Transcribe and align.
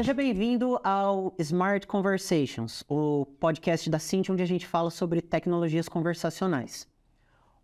Seja 0.00 0.14
bem-vindo 0.14 0.80
ao 0.82 1.34
Smart 1.38 1.86
Conversations, 1.86 2.82
o 2.88 3.26
podcast 3.38 3.90
da 3.90 3.98
Cinti, 3.98 4.32
onde 4.32 4.42
a 4.42 4.46
gente 4.46 4.66
fala 4.66 4.88
sobre 4.88 5.20
tecnologias 5.20 5.90
conversacionais. 5.90 6.88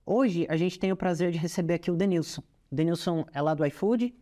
Hoje 0.04 0.44
a 0.50 0.54
gente 0.54 0.78
tem 0.78 0.92
o 0.92 0.96
prazer 0.96 1.32
de 1.32 1.38
receber 1.38 1.72
aqui 1.72 1.90
o 1.90 1.96
Denilson. 1.96 2.42
O 2.70 2.74
Denilson 2.74 3.24
é 3.32 3.40
lá 3.40 3.54
do 3.54 3.64
iFood 3.64 4.14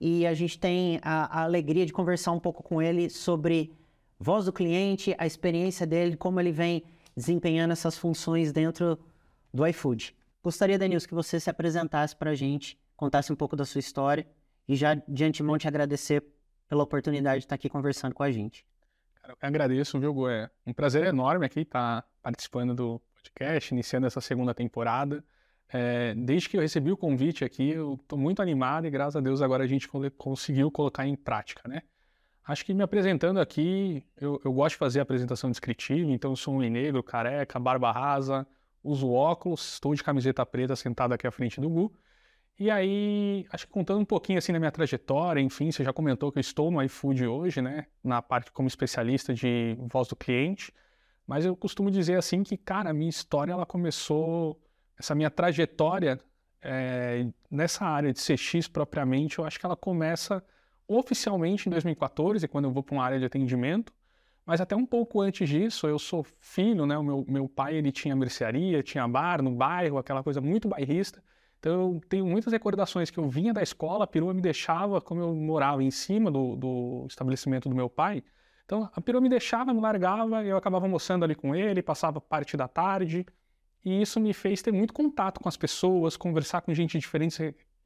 e 0.00 0.26
a 0.26 0.34
gente 0.34 0.58
tem 0.58 0.98
a, 1.00 1.42
a 1.42 1.44
alegria 1.44 1.86
de 1.86 1.92
conversar 1.92 2.32
um 2.32 2.40
pouco 2.40 2.60
com 2.60 2.82
ele 2.82 3.08
sobre 3.08 3.72
voz 4.18 4.46
do 4.46 4.52
cliente, 4.52 5.14
a 5.16 5.24
experiência 5.24 5.86
dele, 5.86 6.16
como 6.16 6.40
ele 6.40 6.50
vem 6.50 6.82
desempenhando 7.16 7.70
essas 7.70 7.96
funções 7.96 8.52
dentro 8.52 8.98
do 9.52 9.64
iFood. 9.64 10.12
Gostaria, 10.42 10.76
Denilson, 10.76 11.06
que 11.06 11.14
você 11.14 11.38
se 11.38 11.48
apresentasse 11.48 12.16
para 12.16 12.32
a 12.32 12.34
gente, 12.34 12.76
contasse 12.96 13.32
um 13.32 13.36
pouco 13.36 13.54
da 13.54 13.64
sua 13.64 13.78
história 13.78 14.26
e 14.66 14.74
já 14.74 14.94
de 14.94 15.24
antemão 15.24 15.56
te 15.56 15.68
agradecer 15.68 16.33
pela 16.74 16.82
oportunidade 16.82 17.38
de 17.38 17.44
estar 17.44 17.54
aqui 17.54 17.68
conversando 17.68 18.12
com 18.12 18.24
a 18.24 18.32
gente. 18.32 18.66
Cara, 19.22 19.34
eu 19.40 19.48
agradeço, 19.48 19.98
viu, 20.00 20.28
É 20.28 20.50
um 20.66 20.72
prazer 20.72 21.06
enorme 21.06 21.46
aqui 21.46 21.60
estar 21.60 22.04
participando 22.20 22.74
do 22.74 23.00
podcast, 23.14 23.72
iniciando 23.72 24.08
essa 24.08 24.20
segunda 24.20 24.52
temporada. 24.52 25.24
É, 25.68 26.14
desde 26.14 26.48
que 26.48 26.56
eu 26.56 26.60
recebi 26.60 26.90
o 26.90 26.96
convite 26.96 27.44
aqui, 27.44 27.70
eu 27.70 27.94
estou 27.94 28.18
muito 28.18 28.42
animado 28.42 28.88
e 28.88 28.90
graças 28.90 29.14
a 29.14 29.20
Deus 29.20 29.40
agora 29.40 29.62
a 29.62 29.66
gente 29.68 29.88
conseguiu 30.18 30.68
colocar 30.68 31.06
em 31.06 31.14
prática, 31.14 31.66
né? 31.68 31.82
Acho 32.44 32.64
que 32.64 32.74
me 32.74 32.82
apresentando 32.82 33.40
aqui, 33.40 34.04
eu, 34.20 34.40
eu 34.44 34.52
gosto 34.52 34.74
de 34.74 34.78
fazer 34.78 35.00
apresentação 35.00 35.50
descritiva, 35.50 36.10
então 36.10 36.32
eu 36.32 36.36
sou 36.36 36.54
um 36.56 36.58
negro, 36.58 37.02
careca, 37.02 37.58
barba 37.58 37.90
rasa, 37.92 38.46
uso 38.82 39.10
óculos, 39.10 39.74
estou 39.74 39.94
de 39.94 40.02
camiseta 40.02 40.44
preta 40.44 40.74
sentado 40.74 41.14
aqui 41.14 41.26
à 41.26 41.30
frente 41.30 41.60
do 41.60 41.70
Gu. 41.70 41.92
E 42.58 42.70
aí, 42.70 43.46
acho 43.50 43.66
que 43.66 43.72
contando 43.72 44.00
um 44.00 44.04
pouquinho 44.04 44.38
assim 44.38 44.52
da 44.52 44.60
minha 44.60 44.70
trajetória, 44.70 45.40
enfim, 45.40 45.72
você 45.72 45.82
já 45.82 45.92
comentou 45.92 46.30
que 46.30 46.38
eu 46.38 46.40
estou 46.40 46.70
no 46.70 46.80
iFood 46.82 47.26
hoje, 47.26 47.60
né, 47.60 47.86
na 48.02 48.22
parte 48.22 48.52
como 48.52 48.68
especialista 48.68 49.34
de 49.34 49.76
voz 49.90 50.06
do 50.06 50.14
cliente, 50.14 50.72
mas 51.26 51.44
eu 51.44 51.56
costumo 51.56 51.90
dizer 51.90 52.16
assim 52.16 52.44
que, 52.44 52.56
cara, 52.56 52.90
a 52.90 52.92
minha 52.94 53.10
história 53.10 53.52
ela 53.52 53.66
começou, 53.66 54.60
essa 54.96 55.16
minha 55.16 55.30
trajetória 55.30 56.20
é, 56.62 57.26
nessa 57.50 57.84
área 57.86 58.12
de 58.12 58.20
CX 58.20 58.68
propriamente, 58.68 59.38
eu 59.38 59.44
acho 59.44 59.58
que 59.58 59.66
ela 59.66 59.76
começa 59.76 60.42
oficialmente 60.86 61.68
em 61.68 61.72
2014, 61.72 62.46
quando 62.46 62.66
eu 62.66 62.70
vou 62.70 62.84
para 62.84 62.94
uma 62.94 63.04
área 63.04 63.18
de 63.18 63.24
atendimento, 63.24 63.92
mas 64.46 64.60
até 64.60 64.76
um 64.76 64.86
pouco 64.86 65.20
antes 65.20 65.48
disso, 65.48 65.88
eu 65.88 65.98
sou 65.98 66.24
filho, 66.38 66.86
né, 66.86 66.96
o 66.96 67.02
meu, 67.02 67.24
meu 67.26 67.48
pai 67.48 67.74
ele 67.74 67.90
tinha 67.90 68.14
mercearia, 68.14 68.80
tinha 68.80 69.08
bar 69.08 69.42
no 69.42 69.50
bairro, 69.50 69.98
aquela 69.98 70.22
coisa 70.22 70.40
muito 70.40 70.68
bairrista, 70.68 71.20
então, 71.64 71.94
eu 71.94 72.00
tenho 72.10 72.26
muitas 72.26 72.52
recordações 72.52 73.10
que 73.10 73.16
eu 73.16 73.26
vinha 73.26 73.50
da 73.50 73.62
escola, 73.62 74.04
a 74.04 74.06
perua 74.06 74.34
me 74.34 74.42
deixava, 74.42 75.00
como 75.00 75.22
eu 75.22 75.34
morava 75.34 75.82
em 75.82 75.90
cima 75.90 76.30
do, 76.30 76.54
do 76.56 77.06
estabelecimento 77.08 77.70
do 77.70 77.74
meu 77.74 77.88
pai, 77.88 78.22
então 78.66 78.90
a 78.94 79.00
perua 79.00 79.18
me 79.18 79.30
deixava, 79.30 79.72
me 79.72 79.80
largava, 79.80 80.44
eu 80.44 80.58
acabava 80.58 80.84
almoçando 80.84 81.24
ali 81.24 81.34
com 81.34 81.56
ele, 81.56 81.80
passava 81.82 82.20
parte 82.20 82.54
da 82.54 82.68
tarde, 82.68 83.24
e 83.82 84.02
isso 84.02 84.20
me 84.20 84.34
fez 84.34 84.60
ter 84.60 84.72
muito 84.72 84.92
contato 84.92 85.40
com 85.40 85.48
as 85.48 85.56
pessoas, 85.56 86.18
conversar 86.18 86.60
com 86.60 86.74
gente 86.74 86.92
de 86.92 86.98
diferentes 86.98 87.40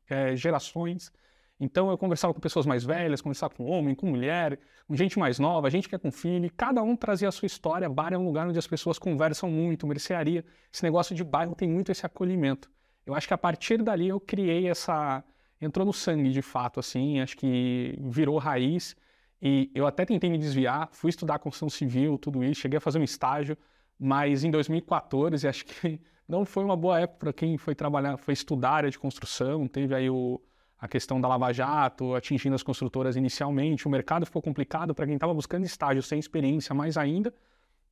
é, 0.08 0.34
gerações. 0.34 1.12
Então 1.60 1.88
eu 1.88 1.96
conversava 1.96 2.34
com 2.34 2.40
pessoas 2.40 2.66
mais 2.66 2.84
velhas, 2.84 3.20
conversava 3.20 3.54
com 3.54 3.64
homem, 3.64 3.94
com 3.94 4.08
mulher, 4.08 4.58
com 4.88 4.96
gente 4.96 5.20
mais 5.20 5.38
nova, 5.38 5.70
gente 5.70 5.88
que 5.88 5.94
é 5.94 5.98
com 5.98 6.10
filho, 6.10 6.46
e 6.46 6.50
cada 6.50 6.82
um 6.82 6.96
trazia 6.96 7.28
a 7.28 7.32
sua 7.32 7.46
história. 7.46 7.88
Bar 7.88 8.12
é 8.12 8.18
um 8.18 8.24
lugar 8.24 8.48
onde 8.48 8.58
as 8.58 8.66
pessoas 8.66 8.98
conversam 8.98 9.48
muito, 9.48 9.86
mercearia. 9.86 10.44
Esse 10.72 10.82
negócio 10.82 11.14
de 11.14 11.22
bairro 11.22 11.54
tem 11.54 11.68
muito 11.68 11.92
esse 11.92 12.04
acolhimento. 12.04 12.68
Eu 13.08 13.14
acho 13.14 13.26
que 13.26 13.32
a 13.32 13.38
partir 13.38 13.82
dali 13.82 14.08
eu 14.08 14.20
criei 14.20 14.68
essa. 14.68 15.24
entrou 15.58 15.86
no 15.86 15.94
sangue 15.94 16.30
de 16.30 16.42
fato, 16.42 16.78
assim, 16.78 17.20
acho 17.20 17.38
que 17.38 17.96
virou 18.00 18.36
raiz. 18.36 18.94
E 19.40 19.70
eu 19.74 19.86
até 19.86 20.04
tentei 20.04 20.28
me 20.28 20.36
desviar, 20.36 20.90
fui 20.92 21.08
estudar 21.08 21.38
construção 21.38 21.70
civil, 21.70 22.18
tudo 22.18 22.44
isso, 22.44 22.60
cheguei 22.60 22.76
a 22.76 22.80
fazer 22.80 22.98
um 22.98 23.04
estágio, 23.04 23.56
mas 23.98 24.44
em 24.44 24.50
2014 24.50 25.48
acho 25.48 25.64
que 25.64 25.98
não 26.28 26.44
foi 26.44 26.64
uma 26.64 26.76
boa 26.76 27.00
época 27.00 27.18
para 27.18 27.32
quem 27.32 27.56
foi 27.56 27.74
trabalhar, 27.74 28.18
foi 28.18 28.34
estudar 28.34 28.72
área 28.72 28.90
de 28.90 28.98
construção, 28.98 29.66
teve 29.66 29.94
aí 29.94 30.10
o, 30.10 30.38
a 30.78 30.86
questão 30.86 31.18
da 31.20 31.28
Lava 31.28 31.50
Jato 31.52 32.14
atingindo 32.14 32.56
as 32.56 32.62
construtoras 32.62 33.16
inicialmente, 33.16 33.86
o 33.86 33.90
mercado 33.90 34.26
ficou 34.26 34.42
complicado 34.42 34.94
para 34.94 35.06
quem 35.06 35.14
estava 35.14 35.32
buscando 35.32 35.64
estágio 35.64 36.02
sem 36.02 36.18
experiência 36.18 36.74
mais 36.74 36.98
ainda. 36.98 37.32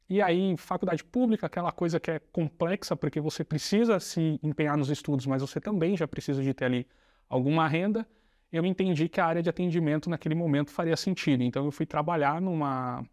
E 0.09 0.23
aí, 0.23 0.57
faculdade 0.57 1.03
pública, 1.03 1.47
aquela 1.47 1.73
coisa 1.73 1.99
que 1.99 2.11
é 2.13 2.19
complexa, 2.21 2.95
porque 2.95 3.21
você 3.21 3.43
precisa 3.43 3.99
se 3.99 4.39
empenhar 4.43 4.77
nos 4.77 4.89
estudos, 4.89 5.27
mas 5.27 5.43
você 5.43 5.61
também 5.61 5.97
já 5.97 6.07
precisa 6.07 6.43
de 6.43 6.55
ter 6.55 6.67
ali 6.67 6.87
alguma 7.29 7.67
renda. 7.67 8.07
Eu 8.53 8.65
entendi 8.65 9.09
que 9.09 9.21
a 9.21 9.27
área 9.27 9.43
de 9.43 9.51
atendimento 9.51 10.09
naquele 10.09 10.35
momento 10.37 10.71
faria 10.71 10.97
sentido. 10.97 11.43
Então, 11.43 11.65
eu 11.65 11.73
fui 11.73 11.85
trabalhar 11.85 12.41
numa, 12.41 13.05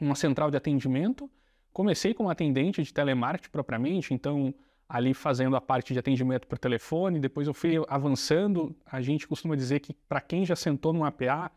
numa 0.00 0.14
central 0.14 0.50
de 0.50 0.56
atendimento. 0.56 1.30
Comecei 1.70 2.14
como 2.14 2.30
atendente 2.30 2.82
de 2.82 2.94
telemarketing 2.94 3.50
propriamente, 3.50 4.14
então, 4.14 4.54
ali 4.88 5.12
fazendo 5.12 5.54
a 5.54 5.60
parte 5.60 5.92
de 5.92 5.98
atendimento 5.98 6.46
por 6.46 6.56
telefone. 6.56 7.20
Depois, 7.20 7.46
eu 7.46 7.52
fui 7.52 7.74
avançando. 7.88 8.74
A 8.86 9.02
gente 9.02 9.28
costuma 9.28 9.54
dizer 9.54 9.80
que, 9.80 9.92
para 9.92 10.22
quem 10.22 10.46
já 10.46 10.56
sentou 10.56 10.94
num 10.94 11.04
APA, 11.04 11.52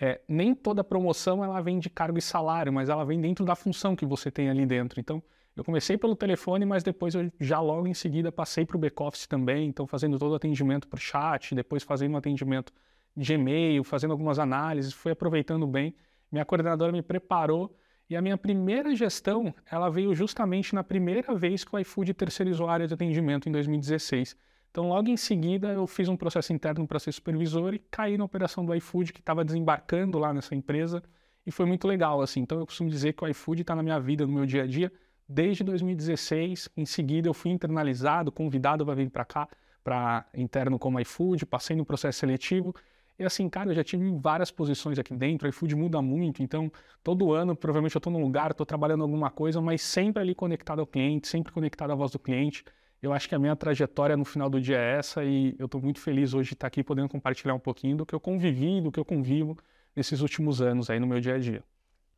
é, 0.00 0.20
nem 0.26 0.54
toda 0.54 0.82
promoção 0.82 1.44
ela 1.44 1.60
vem 1.60 1.78
de 1.78 1.88
cargo 1.88 2.18
e 2.18 2.22
salário, 2.22 2.72
mas 2.72 2.88
ela 2.88 3.04
vem 3.04 3.20
dentro 3.20 3.44
da 3.44 3.54
função 3.54 3.94
que 3.94 4.04
você 4.04 4.30
tem 4.30 4.48
ali 4.50 4.66
dentro. 4.66 5.00
Então, 5.00 5.22
eu 5.54 5.62
comecei 5.62 5.98
pelo 5.98 6.16
telefone, 6.16 6.64
mas 6.64 6.82
depois 6.82 7.14
eu 7.14 7.30
já 7.38 7.60
logo 7.60 7.86
em 7.86 7.94
seguida 7.94 8.32
passei 8.32 8.64
para 8.64 8.76
o 8.76 8.80
back-office 8.80 9.26
também, 9.26 9.68
então 9.68 9.86
fazendo 9.86 10.18
todo 10.18 10.32
o 10.32 10.34
atendimento 10.34 10.88
por 10.88 10.98
chat, 10.98 11.54
depois 11.54 11.82
fazendo 11.82 12.14
um 12.14 12.16
atendimento 12.16 12.72
de 13.14 13.34
e-mail, 13.34 13.84
fazendo 13.84 14.12
algumas 14.12 14.38
análises, 14.38 14.92
fui 14.92 15.12
aproveitando 15.12 15.66
bem. 15.66 15.94
Minha 16.30 16.44
coordenadora 16.46 16.90
me 16.90 17.02
preparou 17.02 17.76
e 18.08 18.16
a 18.16 18.22
minha 18.22 18.36
primeira 18.36 18.94
gestão, 18.94 19.54
ela 19.70 19.90
veio 19.90 20.14
justamente 20.14 20.74
na 20.74 20.82
primeira 20.82 21.34
vez 21.34 21.64
que 21.64 21.74
o 21.74 21.78
iFood 21.78 22.14
terceirizou 22.14 22.68
a 22.68 22.72
área 22.72 22.86
de 22.86 22.94
atendimento 22.94 23.48
em 23.48 23.52
2016. 23.52 24.36
Então, 24.72 24.88
logo 24.88 25.10
em 25.10 25.18
seguida, 25.18 25.68
eu 25.68 25.86
fiz 25.86 26.08
um 26.08 26.16
processo 26.16 26.50
interno 26.50 26.86
para 26.86 26.98
ser 26.98 27.12
supervisor 27.12 27.74
e 27.74 27.78
caí 27.78 28.16
na 28.16 28.24
operação 28.24 28.64
do 28.64 28.74
iFood, 28.74 29.12
que 29.12 29.20
estava 29.20 29.44
desembarcando 29.44 30.18
lá 30.18 30.32
nessa 30.32 30.54
empresa, 30.54 31.02
e 31.44 31.50
foi 31.50 31.66
muito 31.66 31.86
legal, 31.86 32.22
assim. 32.22 32.40
Então, 32.40 32.58
eu 32.58 32.64
costumo 32.64 32.88
dizer 32.88 33.12
que 33.12 33.22
o 33.22 33.28
iFood 33.28 33.60
está 33.60 33.76
na 33.76 33.82
minha 33.82 34.00
vida, 34.00 34.26
no 34.26 34.32
meu 34.32 34.46
dia 34.46 34.62
a 34.62 34.66
dia, 34.66 34.90
desde 35.28 35.62
2016. 35.62 36.70
Em 36.74 36.86
seguida, 36.86 37.28
eu 37.28 37.34
fui 37.34 37.50
internalizado, 37.50 38.32
convidado 38.32 38.82
para 38.82 38.94
vir 38.94 39.10
para 39.10 39.26
cá, 39.26 39.46
para 39.84 40.24
interno 40.34 40.78
como 40.78 40.98
iFood, 41.00 41.44
passei 41.44 41.76
no 41.76 41.84
processo 41.84 42.20
seletivo. 42.20 42.74
E 43.18 43.24
assim, 43.24 43.50
cara, 43.50 43.68
eu 43.70 43.74
já 43.74 43.84
tive 43.84 44.10
várias 44.18 44.50
posições 44.50 44.98
aqui 44.98 45.14
dentro, 45.14 45.46
o 45.46 45.50
iFood 45.50 45.76
muda 45.76 46.00
muito, 46.00 46.42
então 46.42 46.72
todo 47.04 47.32
ano 47.34 47.54
provavelmente 47.54 47.94
eu 47.94 47.98
estou 47.98 48.10
num 48.10 48.22
lugar, 48.22 48.52
estou 48.52 48.64
trabalhando 48.64 49.02
alguma 49.02 49.30
coisa, 49.30 49.60
mas 49.60 49.82
sempre 49.82 50.22
ali 50.22 50.34
conectado 50.34 50.80
ao 50.80 50.86
cliente, 50.86 51.28
sempre 51.28 51.52
conectado 51.52 51.90
à 51.90 51.94
voz 51.94 52.10
do 52.10 52.18
cliente 52.18 52.64
eu 53.02 53.12
acho 53.12 53.28
que 53.28 53.34
a 53.34 53.38
minha 53.38 53.56
trajetória 53.56 54.16
no 54.16 54.24
final 54.24 54.48
do 54.48 54.60
dia 54.60 54.78
é 54.78 54.98
essa 54.98 55.24
e 55.24 55.56
eu 55.58 55.66
estou 55.66 55.82
muito 55.82 55.98
feliz 55.98 56.32
hoje 56.32 56.50
de 56.50 56.54
estar 56.54 56.68
aqui 56.68 56.84
podendo 56.84 57.08
compartilhar 57.08 57.52
um 57.52 57.58
pouquinho 57.58 57.96
do 57.96 58.06
que 58.06 58.14
eu 58.14 58.20
convivi, 58.20 58.80
do 58.80 58.92
que 58.92 59.00
eu 59.00 59.04
convivo 59.04 59.58
nesses 59.94 60.20
últimos 60.20 60.62
anos 60.62 60.88
aí 60.88 61.00
no 61.00 61.06
meu 61.06 61.20
dia 61.20 61.34
a 61.34 61.38
dia. 61.38 61.64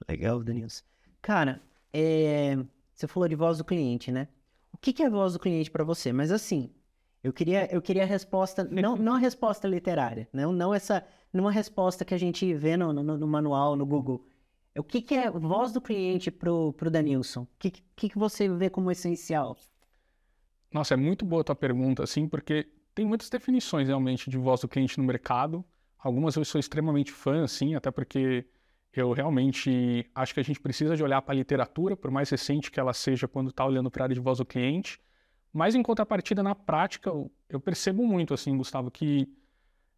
Legal, 0.06 0.42
Danilson. 0.44 0.84
Cara, 1.22 1.62
é... 1.90 2.58
você 2.92 3.06
falou 3.08 3.26
de 3.26 3.34
voz 3.34 3.56
do 3.56 3.64
cliente, 3.64 4.12
né? 4.12 4.28
O 4.72 4.76
que, 4.76 5.02
é 5.02 5.08
voz 5.08 5.32
do 5.32 5.38
cliente 5.38 5.70
para 5.70 5.82
você? 5.82 6.12
Mas 6.12 6.30
assim, 6.30 6.70
eu 7.22 7.32
queria, 7.32 7.72
eu 7.74 7.80
queria 7.80 8.02
a 8.02 8.06
resposta, 8.06 8.62
não, 8.64 8.94
não 8.98 9.14
a 9.14 9.18
resposta 9.18 9.66
literária, 9.66 10.28
não, 10.32 10.52
não 10.52 10.74
essa, 10.74 11.02
não 11.32 11.48
a 11.48 11.50
resposta 11.50 12.04
que 12.04 12.12
a 12.12 12.18
gente 12.18 12.52
vê 12.52 12.76
no, 12.76 12.92
no, 12.92 13.02
no 13.16 13.26
manual, 13.26 13.74
no 13.74 13.86
Google. 13.86 14.26
O 14.76 14.82
que, 14.82 15.00
que 15.00 15.14
é 15.14 15.30
voz 15.30 15.72
do 15.72 15.80
cliente 15.80 16.30
pro, 16.30 16.74
pro 16.74 16.90
Danilson? 16.90 17.42
O 17.42 17.48
que, 17.58 17.70
que, 17.70 18.08
que 18.10 18.18
você 18.18 18.48
vê 18.48 18.68
como 18.68 18.90
essencial? 18.90 19.56
Nossa, 20.74 20.94
é 20.94 20.96
muito 20.96 21.24
boa 21.24 21.42
a 21.42 21.44
tua 21.44 21.54
pergunta, 21.54 22.02
assim, 22.02 22.26
porque 22.28 22.66
tem 22.96 23.06
muitas 23.06 23.30
definições 23.30 23.86
realmente 23.86 24.28
de 24.28 24.36
voz 24.36 24.60
do 24.60 24.68
cliente 24.68 24.98
no 24.98 25.04
mercado. 25.04 25.64
Algumas 25.96 26.34
eu 26.34 26.44
sou 26.44 26.58
extremamente 26.58 27.12
fã, 27.12 27.44
assim, 27.44 27.76
até 27.76 27.92
porque 27.92 28.44
eu 28.92 29.12
realmente 29.12 30.04
acho 30.12 30.34
que 30.34 30.40
a 30.40 30.42
gente 30.42 30.58
precisa 30.58 30.96
de 30.96 31.02
olhar 31.04 31.22
para 31.22 31.32
a 31.32 31.36
literatura, 31.36 31.96
por 31.96 32.10
mais 32.10 32.28
recente 32.28 32.72
que 32.72 32.80
ela 32.80 32.92
seja 32.92 33.28
quando 33.28 33.50
está 33.50 33.64
olhando 33.64 33.88
para 33.88 34.02
a 34.02 34.06
área 34.06 34.14
de 34.14 34.20
voz 34.20 34.38
do 34.38 34.44
cliente. 34.44 35.00
Mas 35.52 35.76
em 35.76 35.82
contrapartida, 35.82 36.42
na 36.42 36.56
prática, 36.56 37.08
eu 37.48 37.60
percebo 37.60 38.04
muito, 38.04 38.34
assim, 38.34 38.56
Gustavo, 38.56 38.90
que 38.90 39.28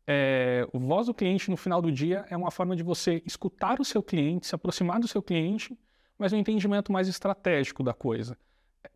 é, 0.06 0.68
o 0.74 0.78
voz 0.78 1.06
do 1.06 1.14
cliente 1.14 1.50
no 1.50 1.56
final 1.56 1.80
do 1.80 1.90
dia 1.90 2.26
é 2.28 2.36
uma 2.36 2.50
forma 2.50 2.76
de 2.76 2.82
você 2.82 3.22
escutar 3.24 3.80
o 3.80 3.84
seu 3.84 4.02
cliente, 4.02 4.46
se 4.46 4.54
aproximar 4.54 5.00
do 5.00 5.08
seu 5.08 5.22
cliente, 5.22 5.74
mas 6.18 6.34
um 6.34 6.36
entendimento 6.36 6.92
mais 6.92 7.08
estratégico 7.08 7.82
da 7.82 7.94
coisa. 7.94 8.36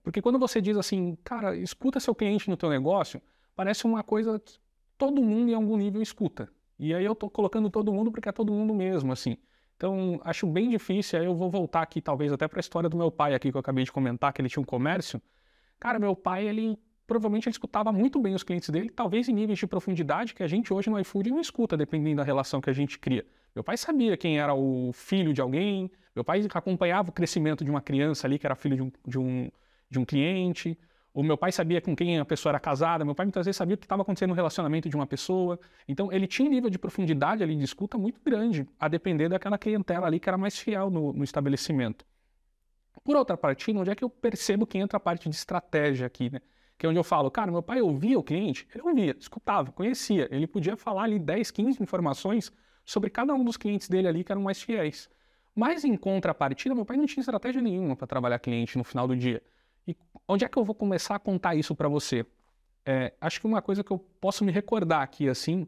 Porque 0.03 0.23
quando 0.23 0.39
você 0.39 0.61
diz 0.61 0.77
assim, 0.77 1.17
cara, 1.25 1.57
escuta 1.57 2.01
seu 2.01 2.15
cliente 2.15 2.49
no 2.49 2.57
teu 2.57 2.69
negócio, 2.69 3.21
parece 3.55 3.85
uma 3.85 4.03
coisa 4.03 4.39
que 4.39 4.59
todo 4.97 5.23
mundo 5.23 5.51
em 5.51 5.55
algum 5.55 5.77
nível 5.77 6.03
escuta. 6.03 6.49
E 6.79 6.95
aí 6.95 7.05
eu 7.05 7.13
estou 7.13 7.29
colocando 7.29 7.69
todo 7.71 7.93
mundo 7.93 8.11
porque 8.11 8.29
é 8.29 8.33
todo 8.33 8.53
mundo 8.53 8.75
mesmo, 8.75 9.13
assim. 9.13 9.37
Então, 9.77 10.21
acho 10.25 10.47
bem 10.47 10.69
difícil, 10.69 11.19
aí 11.19 11.25
eu 11.25 11.35
vou 11.35 11.51
voltar 11.51 11.83
aqui 11.83 12.03
talvez 12.03 12.33
até 12.33 12.47
para 12.47 12.59
a 12.59 12.61
história 12.61 12.89
do 12.89 12.97
meu 12.97 13.11
pai 13.11 13.35
aqui 13.35 13.51
que 13.51 13.57
eu 13.57 13.61
acabei 13.61 13.85
de 13.85 13.91
comentar, 13.91 14.33
que 14.33 14.41
ele 14.43 14.49
tinha 14.49 14.61
um 14.61 14.65
comércio. 14.65 15.21
Cara, 15.79 15.99
meu 15.99 16.15
pai, 16.15 16.47
ele 16.47 16.79
provavelmente 17.07 17.49
ele 17.49 17.55
escutava 17.55 17.91
muito 17.91 18.21
bem 18.21 18.35
os 18.35 18.45
clientes 18.45 18.69
dele, 18.71 18.89
talvez 18.89 19.29
em 19.29 19.33
níveis 19.33 19.59
de 19.59 19.67
profundidade 19.67 20.33
que 20.33 20.45
a 20.45 20.47
gente 20.47 20.73
hoje 20.73 20.89
no 20.89 21.01
iFood 21.01 21.31
não 21.31 21.41
escuta, 21.41 21.77
dependendo 21.77 22.19
da 22.19 22.23
relação 22.23 22.61
que 22.61 22.71
a 22.71 22.73
gente 22.73 22.99
cria. 23.01 23.27
Meu 23.53 23.65
pai 23.65 23.77
sabia 23.77 24.17
quem 24.17 24.39
era 24.39 24.55
o 24.55 24.93
filho 24.93 25.33
de 25.33 25.41
alguém, 25.41 25.91
meu 26.15 26.23
pai 26.23 26.47
acompanhava 26.55 27.11
o 27.11 27.13
crescimento 27.13 27.65
de 27.65 27.71
uma 27.71 27.81
criança 27.81 28.29
ali 28.29 28.39
que 28.39 28.47
era 28.47 28.55
filho 28.55 28.77
de 28.77 28.83
um, 28.83 28.93
de 29.07 29.19
um, 29.19 29.51
de 29.91 29.99
um 29.99 30.05
cliente. 30.05 30.79
O 31.13 31.23
meu 31.23 31.37
pai 31.37 31.51
sabia 31.51 31.81
com 31.81 31.95
quem 31.97 32.21
a 32.21 32.25
pessoa 32.25 32.53
era 32.53 32.61
casada, 32.61 33.05
meu 33.05 33.15
pai 33.15 33.27
muitas 33.27 33.45
vezes 33.45 33.57
sabia 33.57 33.75
o 33.75 33.79
que 33.79 33.85
estava 33.85 34.03
acontecendo 34.03 34.31
no 34.31 34.37
relacionamento 34.37 34.89
de 34.89 34.95
uma 34.95 35.07
pessoa. 35.07 35.59
Então, 35.89 36.13
ele 36.13 36.27
tinha 36.27 36.49
um 36.49 36.53
nível 36.53 36.71
de 36.71 36.79
profundidade 36.79 37.43
ali 37.43 37.57
de 37.57 37.65
escuta 37.65 37.99
muito 37.99 38.21
grande, 38.25 38.69
a 38.79 38.87
depender 38.87 39.29
daquela 39.29 39.59
clientela 39.59 40.07
ali 40.07 40.21
que 40.21 40.29
era 40.29 40.39
mais 40.39 40.57
fiel 40.57 40.89
no, 40.89 41.13
no 41.13 41.25
estabelecimento. 41.25 42.07
Por 43.03 43.17
outra 43.17 43.37
parte, 43.37 43.71
onde 43.73 43.91
é 43.91 43.95
que 43.95 44.05
eu 44.05 44.11
percebo 44.11 44.67
que 44.67 44.79
entra 44.79 44.99
a 44.99 45.01
parte 45.01 45.29
de 45.29 45.35
estratégia 45.35 46.07
aqui, 46.07 46.31
né? 46.31 46.41
Que 46.79 46.87
é 46.87 46.89
onde 46.89 46.99
eu 46.99 47.05
falo, 47.05 47.31
cara, 47.31 47.51
meu 47.51 47.63
pai 47.63 47.81
ouvia 47.83 48.19
o 48.19 48.23
cliente, 48.23 48.67
ele 48.73 48.83
ouvia, 48.85 49.17
escutava, 49.19 49.73
conhecia, 49.73 50.29
ele 50.31 50.47
podia 50.47 50.77
falar 50.77 51.03
ali 51.05 51.19
10, 51.19 51.51
15 51.51 51.83
informações 51.83 52.53
sobre 52.85 53.11
cada 53.11 53.35
um 53.35 53.45
dos 53.45 53.57
clientes 53.57 53.89
dele 53.89 54.09
ali 54.09 54.25
que 54.25 54.33
eram 54.33 54.43
mais 54.43 54.63
fiéis. 54.63 55.11
Mas 55.55 55.85
em 55.85 55.97
contrapartida, 55.97 56.75
meu 56.75 56.85
pai 56.85 56.97
não 56.97 57.07
tinha 57.07 57.21
estratégia 57.21 57.61
nenhuma 57.61 57.97
para 57.97 58.07
trabalhar 58.07 58.39
cliente 58.39 58.79
no 58.79 58.85
final 58.85 59.07
do 59.09 59.17
dia. 59.17 59.43
E 59.87 59.97
onde 60.29 60.45
é 60.45 60.49
que 60.49 60.57
eu 60.57 60.65
vou 60.65 60.75
começar 60.75 61.17
a 61.17 61.19
contar 61.19 61.55
isso 61.55 61.75
para 61.75 61.89
você? 61.89 62.25
É, 62.85 63.13
acho 63.21 63.41
que 63.41 63.47
uma 63.47 63.61
coisa 63.61 63.85
que 63.85 63.91
eu 63.91 63.99
posso 64.21 64.45
me 64.45 64.53
recordar 64.53 65.03
aqui, 65.03 65.29
assim, 65.29 65.67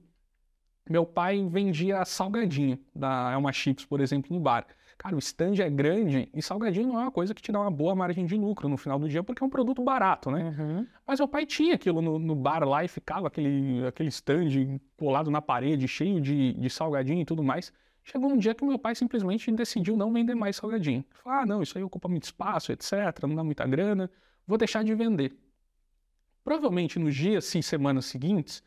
meu 0.89 1.05
pai 1.05 1.47
vendia 1.49 2.05
salgadinho 2.05 2.79
da 2.95 3.33
Elma 3.33 3.53
Chips, 3.53 3.85
por 3.85 4.01
exemplo, 4.01 4.35
no 4.35 4.41
bar. 4.41 4.67
Cara, 4.99 5.17
o 5.17 5.19
stand 5.19 5.55
é 5.59 5.69
grande 5.69 6.29
e 6.33 6.41
salgadinho 6.41 6.89
não 6.89 7.01
é 7.01 7.03
uma 7.03 7.11
coisa 7.11 7.35
que 7.35 7.43
te 7.43 7.51
dá 7.51 7.61
uma 7.61 7.71
boa 7.71 7.95
margem 7.95 8.25
de 8.25 8.37
lucro 8.37 8.69
no 8.69 8.77
final 8.77 8.99
do 8.99 9.09
dia, 9.09 9.23
porque 9.23 9.43
é 9.43 9.47
um 9.47 9.51
produto 9.51 9.83
barato, 9.83 10.31
né? 10.31 10.55
Uhum. 10.57 10.87
Mas 11.07 11.19
meu 11.19 11.27
pai 11.27 11.45
tinha 11.45 11.75
aquilo 11.75 12.01
no, 12.01 12.19
no, 12.19 12.37
bar 12.37 12.65
lá 12.65 12.85
e 12.85 12.89
ficava 12.89 13.27
aquele, 13.27 13.85
aquele 13.87 14.11
stand 14.11 14.79
colado 14.97 15.31
na 15.31 15.43
parede, 15.43 15.89
cheio 15.89 16.21
de, 16.21 16.53
de 16.53 16.71
salgadinho 16.71 17.21
e 17.21 17.25
tudo 17.25 17.43
mais. 17.43 17.73
Chegou 18.05 18.31
um 18.31 18.37
dia 18.37 18.55
que 18.55 18.65
meu 18.65 18.79
pai 18.79 18.95
simplesmente 18.95 19.51
decidiu 19.53 19.97
não 19.97 20.13
vender 20.13 20.35
mais 20.35 20.57
salgadinho. 20.57 21.05
Falou, 21.23 21.39
ah, 21.39 21.47
não, 21.47 21.63
isso 21.63 21.79
aí 21.79 21.85
ocupa 21.85 22.09
muito 22.09 22.25
espaço, 22.25 22.73
etc., 22.73 22.93
não 23.23 23.35
dá 23.35 23.45
muita 23.45 23.67
grana, 23.67 24.11
vou 24.47 24.59
deixar 24.59 24.83
de 24.83 24.95
vender. 24.95 25.37
Provavelmente 26.43 26.99
nos 26.99 27.15
dias 27.15 27.55
e 27.55 27.63
semanas 27.63 28.07
seguintes, 28.07 28.63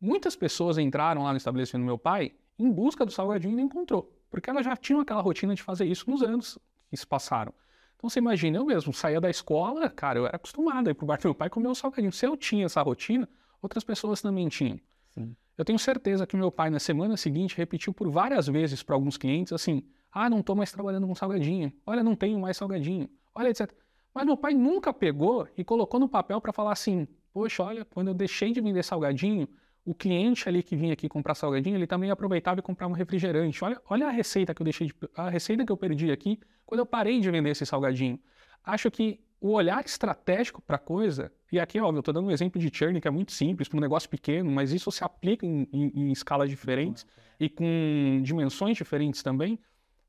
muitas 0.00 0.34
pessoas 0.34 0.76
entraram 0.78 1.22
lá 1.22 1.30
no 1.30 1.36
estabelecimento 1.36 1.84
do 1.84 1.86
meu 1.86 1.98
pai 1.98 2.32
em 2.58 2.70
busca 2.70 3.06
do 3.06 3.12
salgadinho 3.12 3.52
e 3.52 3.56
não 3.56 3.64
encontrou, 3.64 4.12
porque 4.28 4.50
elas 4.50 4.64
já 4.64 4.76
tinham 4.76 5.00
aquela 5.00 5.20
rotina 5.20 5.54
de 5.54 5.62
fazer 5.62 5.84
isso 5.84 6.10
nos 6.10 6.22
anos 6.22 6.58
que 6.90 6.96
se 6.96 7.06
passaram. 7.06 7.54
Então 7.96 8.10
você 8.10 8.18
imagina, 8.18 8.58
eu 8.58 8.64
mesmo 8.64 8.92
saía 8.92 9.20
da 9.20 9.30
escola, 9.30 9.88
cara, 9.88 10.18
eu 10.18 10.26
era 10.26 10.36
acostumado 10.36 10.88
a 10.88 10.90
ir 10.90 10.94
pro 10.94 11.06
bar 11.06 11.18
do 11.18 11.28
meu 11.28 11.34
pai 11.34 11.48
comer 11.48 11.68
o 11.68 11.74
salgadinho. 11.74 12.12
Se 12.12 12.26
eu 12.26 12.36
tinha 12.36 12.66
essa 12.66 12.82
rotina, 12.82 13.28
outras 13.62 13.84
pessoas 13.84 14.20
também 14.20 14.48
tinham. 14.48 14.78
Sim. 15.10 15.34
Eu 15.56 15.64
tenho 15.64 15.78
certeza 15.78 16.26
que 16.26 16.36
meu 16.36 16.50
pai, 16.50 16.68
na 16.68 16.78
semana 16.78 17.16
seguinte, 17.16 17.56
repetiu 17.56 17.92
por 17.92 18.10
várias 18.10 18.46
vezes 18.46 18.82
para 18.82 18.94
alguns 18.94 19.16
clientes 19.16 19.52
assim: 19.52 19.82
ah, 20.12 20.28
não 20.28 20.40
estou 20.40 20.56
mais 20.56 20.72
trabalhando 20.72 21.06
com 21.06 21.14
salgadinho, 21.14 21.72
olha, 21.86 22.02
não 22.02 22.16
tenho 22.16 22.38
mais 22.38 22.56
salgadinho, 22.56 23.08
olha, 23.34 23.48
etc. 23.48 23.72
Mas 24.12 24.26
meu 24.26 24.36
pai 24.36 24.54
nunca 24.54 24.92
pegou 24.92 25.48
e 25.56 25.64
colocou 25.64 25.98
no 25.98 26.08
papel 26.08 26.40
para 26.40 26.52
falar 26.52 26.72
assim: 26.72 27.06
poxa, 27.32 27.62
olha, 27.62 27.84
quando 27.84 28.08
eu 28.08 28.14
deixei 28.14 28.52
de 28.52 28.60
vender 28.60 28.82
salgadinho, 28.82 29.48
o 29.84 29.94
cliente 29.94 30.48
ali 30.48 30.62
que 30.62 30.74
vinha 30.74 30.92
aqui 30.92 31.08
comprar 31.08 31.34
salgadinho, 31.34 31.76
ele 31.76 31.86
também 31.86 32.10
aproveitava 32.10 32.60
e 32.60 32.62
comprava 32.62 32.92
um 32.92 32.96
refrigerante. 32.96 33.62
Olha, 33.62 33.80
olha 33.88 34.06
a 34.06 34.10
receita 34.10 34.54
que 34.54 34.62
eu 34.62 34.64
deixei, 34.64 34.86
de, 34.86 34.94
a 35.14 35.28
receita 35.28 35.64
que 35.64 35.70
eu 35.70 35.76
perdi 35.76 36.10
aqui 36.10 36.40
quando 36.64 36.78
eu 36.80 36.86
parei 36.86 37.20
de 37.20 37.30
vender 37.30 37.50
esse 37.50 37.66
salgadinho. 37.66 38.18
Acho 38.64 38.90
que 38.90 39.20
o 39.44 39.52
olhar 39.52 39.84
estratégico 39.84 40.62
para 40.62 40.76
a 40.76 40.78
coisa, 40.78 41.30
e 41.52 41.60
aqui, 41.60 41.78
óbvio, 41.78 41.98
eu 41.98 42.00
estou 42.00 42.14
dando 42.14 42.28
um 42.28 42.30
exemplo 42.30 42.58
de 42.58 42.74
churn 42.74 42.98
que 42.98 43.06
é 43.06 43.10
muito 43.10 43.30
simples, 43.30 43.68
para 43.68 43.76
um 43.76 43.80
negócio 43.80 44.08
pequeno, 44.08 44.50
mas 44.50 44.72
isso 44.72 44.90
se 44.90 45.04
aplica 45.04 45.44
em, 45.44 45.68
em, 45.70 45.92
em 45.94 46.12
escalas 46.12 46.48
diferentes 46.48 47.06
e 47.38 47.50
com 47.50 48.22
dimensões 48.22 48.74
diferentes 48.74 49.22
também. 49.22 49.58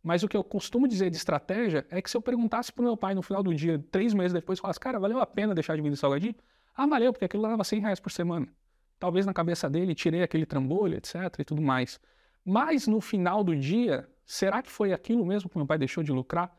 Mas 0.01 0.23
o 0.23 0.29
que 0.29 0.37
eu 0.37 0.43
costumo 0.43 0.87
dizer 0.87 1.09
de 1.09 1.17
estratégia 1.17 1.85
é 1.89 2.01
que 2.01 2.09
se 2.09 2.15
eu 2.15 2.21
perguntasse 2.21 2.71
para 2.71 2.81
o 2.81 2.85
meu 2.85 2.95
pai 2.95 3.13
no 3.13 3.21
final 3.21 3.43
do 3.43 3.53
dia, 3.53 3.77
três 3.91 4.13
meses 4.13 4.31
depois, 4.31 4.57
falasse, 4.57 4.79
cara, 4.79 4.97
valeu 4.97 5.19
a 5.19 5.25
pena 5.25 5.53
deixar 5.53 5.75
de 5.75 5.81
vender 5.81 5.97
salgadinho? 5.97 6.35
Ah, 6.73 6.87
valeu, 6.87 7.11
porque 7.11 7.25
aquilo 7.25 7.43
dava 7.43 7.65
100 7.65 7.81
reais 7.81 7.99
por 7.99 8.13
semana. 8.13 8.47
Talvez 8.97 9.25
na 9.25 9.33
cabeça 9.33 9.69
dele 9.69 9.93
tirei 9.93 10.23
aquele 10.23 10.45
trambolho, 10.45 10.95
etc. 10.95 11.13
e 11.39 11.43
tudo 11.43 11.61
mais. 11.61 11.99
Mas 12.45 12.87
no 12.87 13.01
final 13.01 13.43
do 13.43 13.53
dia, 13.53 14.07
será 14.25 14.61
que 14.61 14.71
foi 14.71 14.93
aquilo 14.93 15.25
mesmo 15.25 15.49
que 15.49 15.57
meu 15.57 15.67
pai 15.67 15.77
deixou 15.77 16.01
de 16.01 16.13
lucrar? 16.13 16.55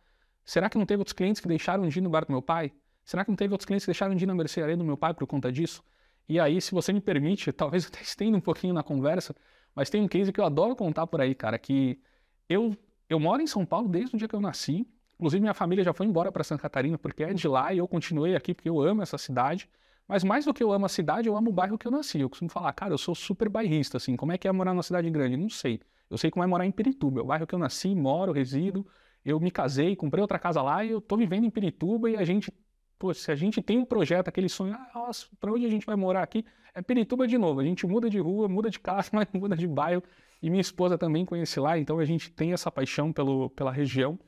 Será 0.46 0.70
que 0.70 0.78
não 0.78 0.86
teve 0.86 1.00
outros 1.00 1.12
clientes 1.12 1.42
que 1.42 1.48
deixaram 1.48 1.88
de 1.88 1.98
ir 1.98 2.00
no 2.00 2.08
bar 2.08 2.24
do 2.24 2.30
meu 2.30 2.40
pai? 2.40 2.72
Será 3.04 3.24
que 3.24 3.30
não 3.30 3.36
teve 3.36 3.52
outros 3.52 3.66
clientes 3.66 3.84
que 3.84 3.90
deixaram 3.90 4.14
de 4.14 4.24
ir 4.24 4.26
na 4.28 4.34
mercearia 4.34 4.76
do 4.76 4.84
meu 4.84 4.96
pai 4.96 5.12
por 5.12 5.26
conta 5.26 5.50
disso? 5.50 5.82
E 6.28 6.38
aí, 6.38 6.60
se 6.60 6.72
você 6.72 6.92
me 6.92 7.00
permite, 7.00 7.50
talvez 7.52 7.84
eu 7.84 7.88
até 7.88 8.00
estenda 8.00 8.36
um 8.36 8.40
pouquinho 8.40 8.72
na 8.72 8.82
conversa, 8.84 9.34
mas 9.74 9.90
tem 9.90 10.00
um 10.00 10.08
case 10.08 10.32
que 10.32 10.40
eu 10.40 10.44
adoro 10.44 10.76
contar 10.76 11.06
por 11.08 11.20
aí, 11.20 11.34
cara, 11.34 11.58
que 11.58 12.00
eu, 12.48 12.76
eu 13.08 13.18
moro 13.18 13.42
em 13.42 13.46
São 13.46 13.66
Paulo 13.66 13.88
desde 13.88 14.14
o 14.14 14.18
dia 14.18 14.28
que 14.28 14.36
eu 14.36 14.40
nasci. 14.40 14.86
Inclusive, 15.16 15.40
minha 15.40 15.54
família 15.54 15.82
já 15.82 15.92
foi 15.92 16.06
embora 16.06 16.30
para 16.30 16.44
Santa 16.44 16.62
Catarina 16.62 16.96
porque 16.96 17.24
é 17.24 17.34
de 17.34 17.48
lá 17.48 17.74
e 17.74 17.78
eu 17.78 17.88
continuei 17.88 18.36
aqui 18.36 18.54
porque 18.54 18.68
eu 18.68 18.80
amo 18.80 19.02
essa 19.02 19.18
cidade. 19.18 19.68
Mas 20.06 20.22
mais 20.22 20.44
do 20.44 20.54
que 20.54 20.62
eu 20.62 20.70
amo 20.70 20.86
a 20.86 20.88
cidade, 20.88 21.28
eu 21.28 21.36
amo 21.36 21.50
o 21.50 21.52
bairro 21.52 21.76
que 21.76 21.86
eu 21.88 21.90
nasci. 21.90 22.20
Eu 22.20 22.28
costumo 22.28 22.48
falar, 22.48 22.72
cara, 22.72 22.94
eu 22.94 22.98
sou 22.98 23.14
super 23.14 23.48
bairrista, 23.48 23.96
assim. 23.96 24.14
Como 24.14 24.30
é 24.30 24.38
que 24.38 24.46
é 24.46 24.52
morar 24.52 24.72
numa 24.72 24.82
cidade 24.84 25.10
grande? 25.10 25.36
Não 25.36 25.48
sei. 25.48 25.80
Eu 26.08 26.16
sei 26.16 26.30
como 26.30 26.44
é 26.44 26.46
morar 26.46 26.64
em 26.64 26.70
Pirituba, 26.70 27.18
é 27.20 27.22
o 27.24 27.26
bairro 27.26 27.46
que 27.48 27.54
eu 27.54 27.58
nasci, 27.58 27.92
moro, 27.92 28.30
resido 28.30 28.86
eu 29.26 29.40
me 29.40 29.50
casei, 29.50 29.96
comprei 29.96 30.22
outra 30.22 30.38
casa 30.38 30.62
lá 30.62 30.84
e 30.84 30.90
eu 30.92 31.00
tô 31.00 31.16
vivendo 31.16 31.44
em 31.44 31.50
Pirituba 31.50 32.08
e 32.08 32.16
a 32.16 32.24
gente, 32.24 32.52
pô, 32.96 33.12
se 33.12 33.30
a 33.32 33.34
gente 33.34 33.60
tem 33.60 33.76
um 33.76 33.84
projeto, 33.84 34.28
aquele 34.28 34.48
sonho, 34.48 34.72
ah, 34.74 34.90
nossa, 34.94 35.26
para 35.40 35.52
onde 35.52 35.66
a 35.66 35.68
gente 35.68 35.84
vai 35.84 35.96
morar 35.96 36.22
aqui? 36.22 36.44
É 36.72 36.80
Pirituba 36.80 37.26
de 37.26 37.36
novo. 37.36 37.58
A 37.58 37.64
gente 37.64 37.84
muda 37.86 38.08
de 38.08 38.20
rua, 38.20 38.48
muda 38.48 38.70
de 38.70 38.78
casa, 38.78 39.10
mas 39.12 39.26
muda 39.32 39.56
de 39.56 39.66
bairro. 39.66 40.02
E 40.40 40.48
minha 40.48 40.60
esposa 40.60 40.96
também 40.96 41.24
conhece 41.24 41.58
lá, 41.58 41.76
então 41.76 41.98
a 41.98 42.04
gente 42.04 42.30
tem 42.30 42.52
essa 42.52 42.70
paixão 42.70 43.12
pelo, 43.12 43.50
pela 43.50 43.72
região. 43.72 44.18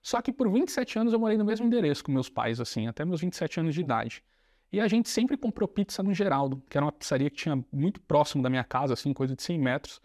Só 0.00 0.22
que 0.22 0.32
por 0.32 0.50
27 0.50 0.98
anos 0.98 1.12
eu 1.12 1.18
morei 1.18 1.36
no 1.36 1.44
mesmo 1.44 1.66
endereço 1.66 2.04
com 2.04 2.12
meus 2.12 2.28
pais, 2.28 2.60
assim, 2.60 2.86
até 2.86 3.04
meus 3.04 3.20
27 3.20 3.60
anos 3.60 3.74
de 3.74 3.80
idade. 3.80 4.22
E 4.72 4.80
a 4.80 4.88
gente 4.88 5.08
sempre 5.08 5.36
comprou 5.36 5.68
pizza 5.68 6.02
no 6.02 6.14
Geraldo, 6.14 6.62
que 6.68 6.76
era 6.76 6.84
uma 6.84 6.92
pizzaria 6.92 7.28
que 7.28 7.36
tinha 7.36 7.62
muito 7.72 8.00
próximo 8.00 8.42
da 8.42 8.48
minha 8.48 8.64
casa, 8.64 8.94
assim, 8.94 9.12
coisa 9.12 9.34
de 9.36 9.42
100 9.42 9.58
metros. 9.58 10.00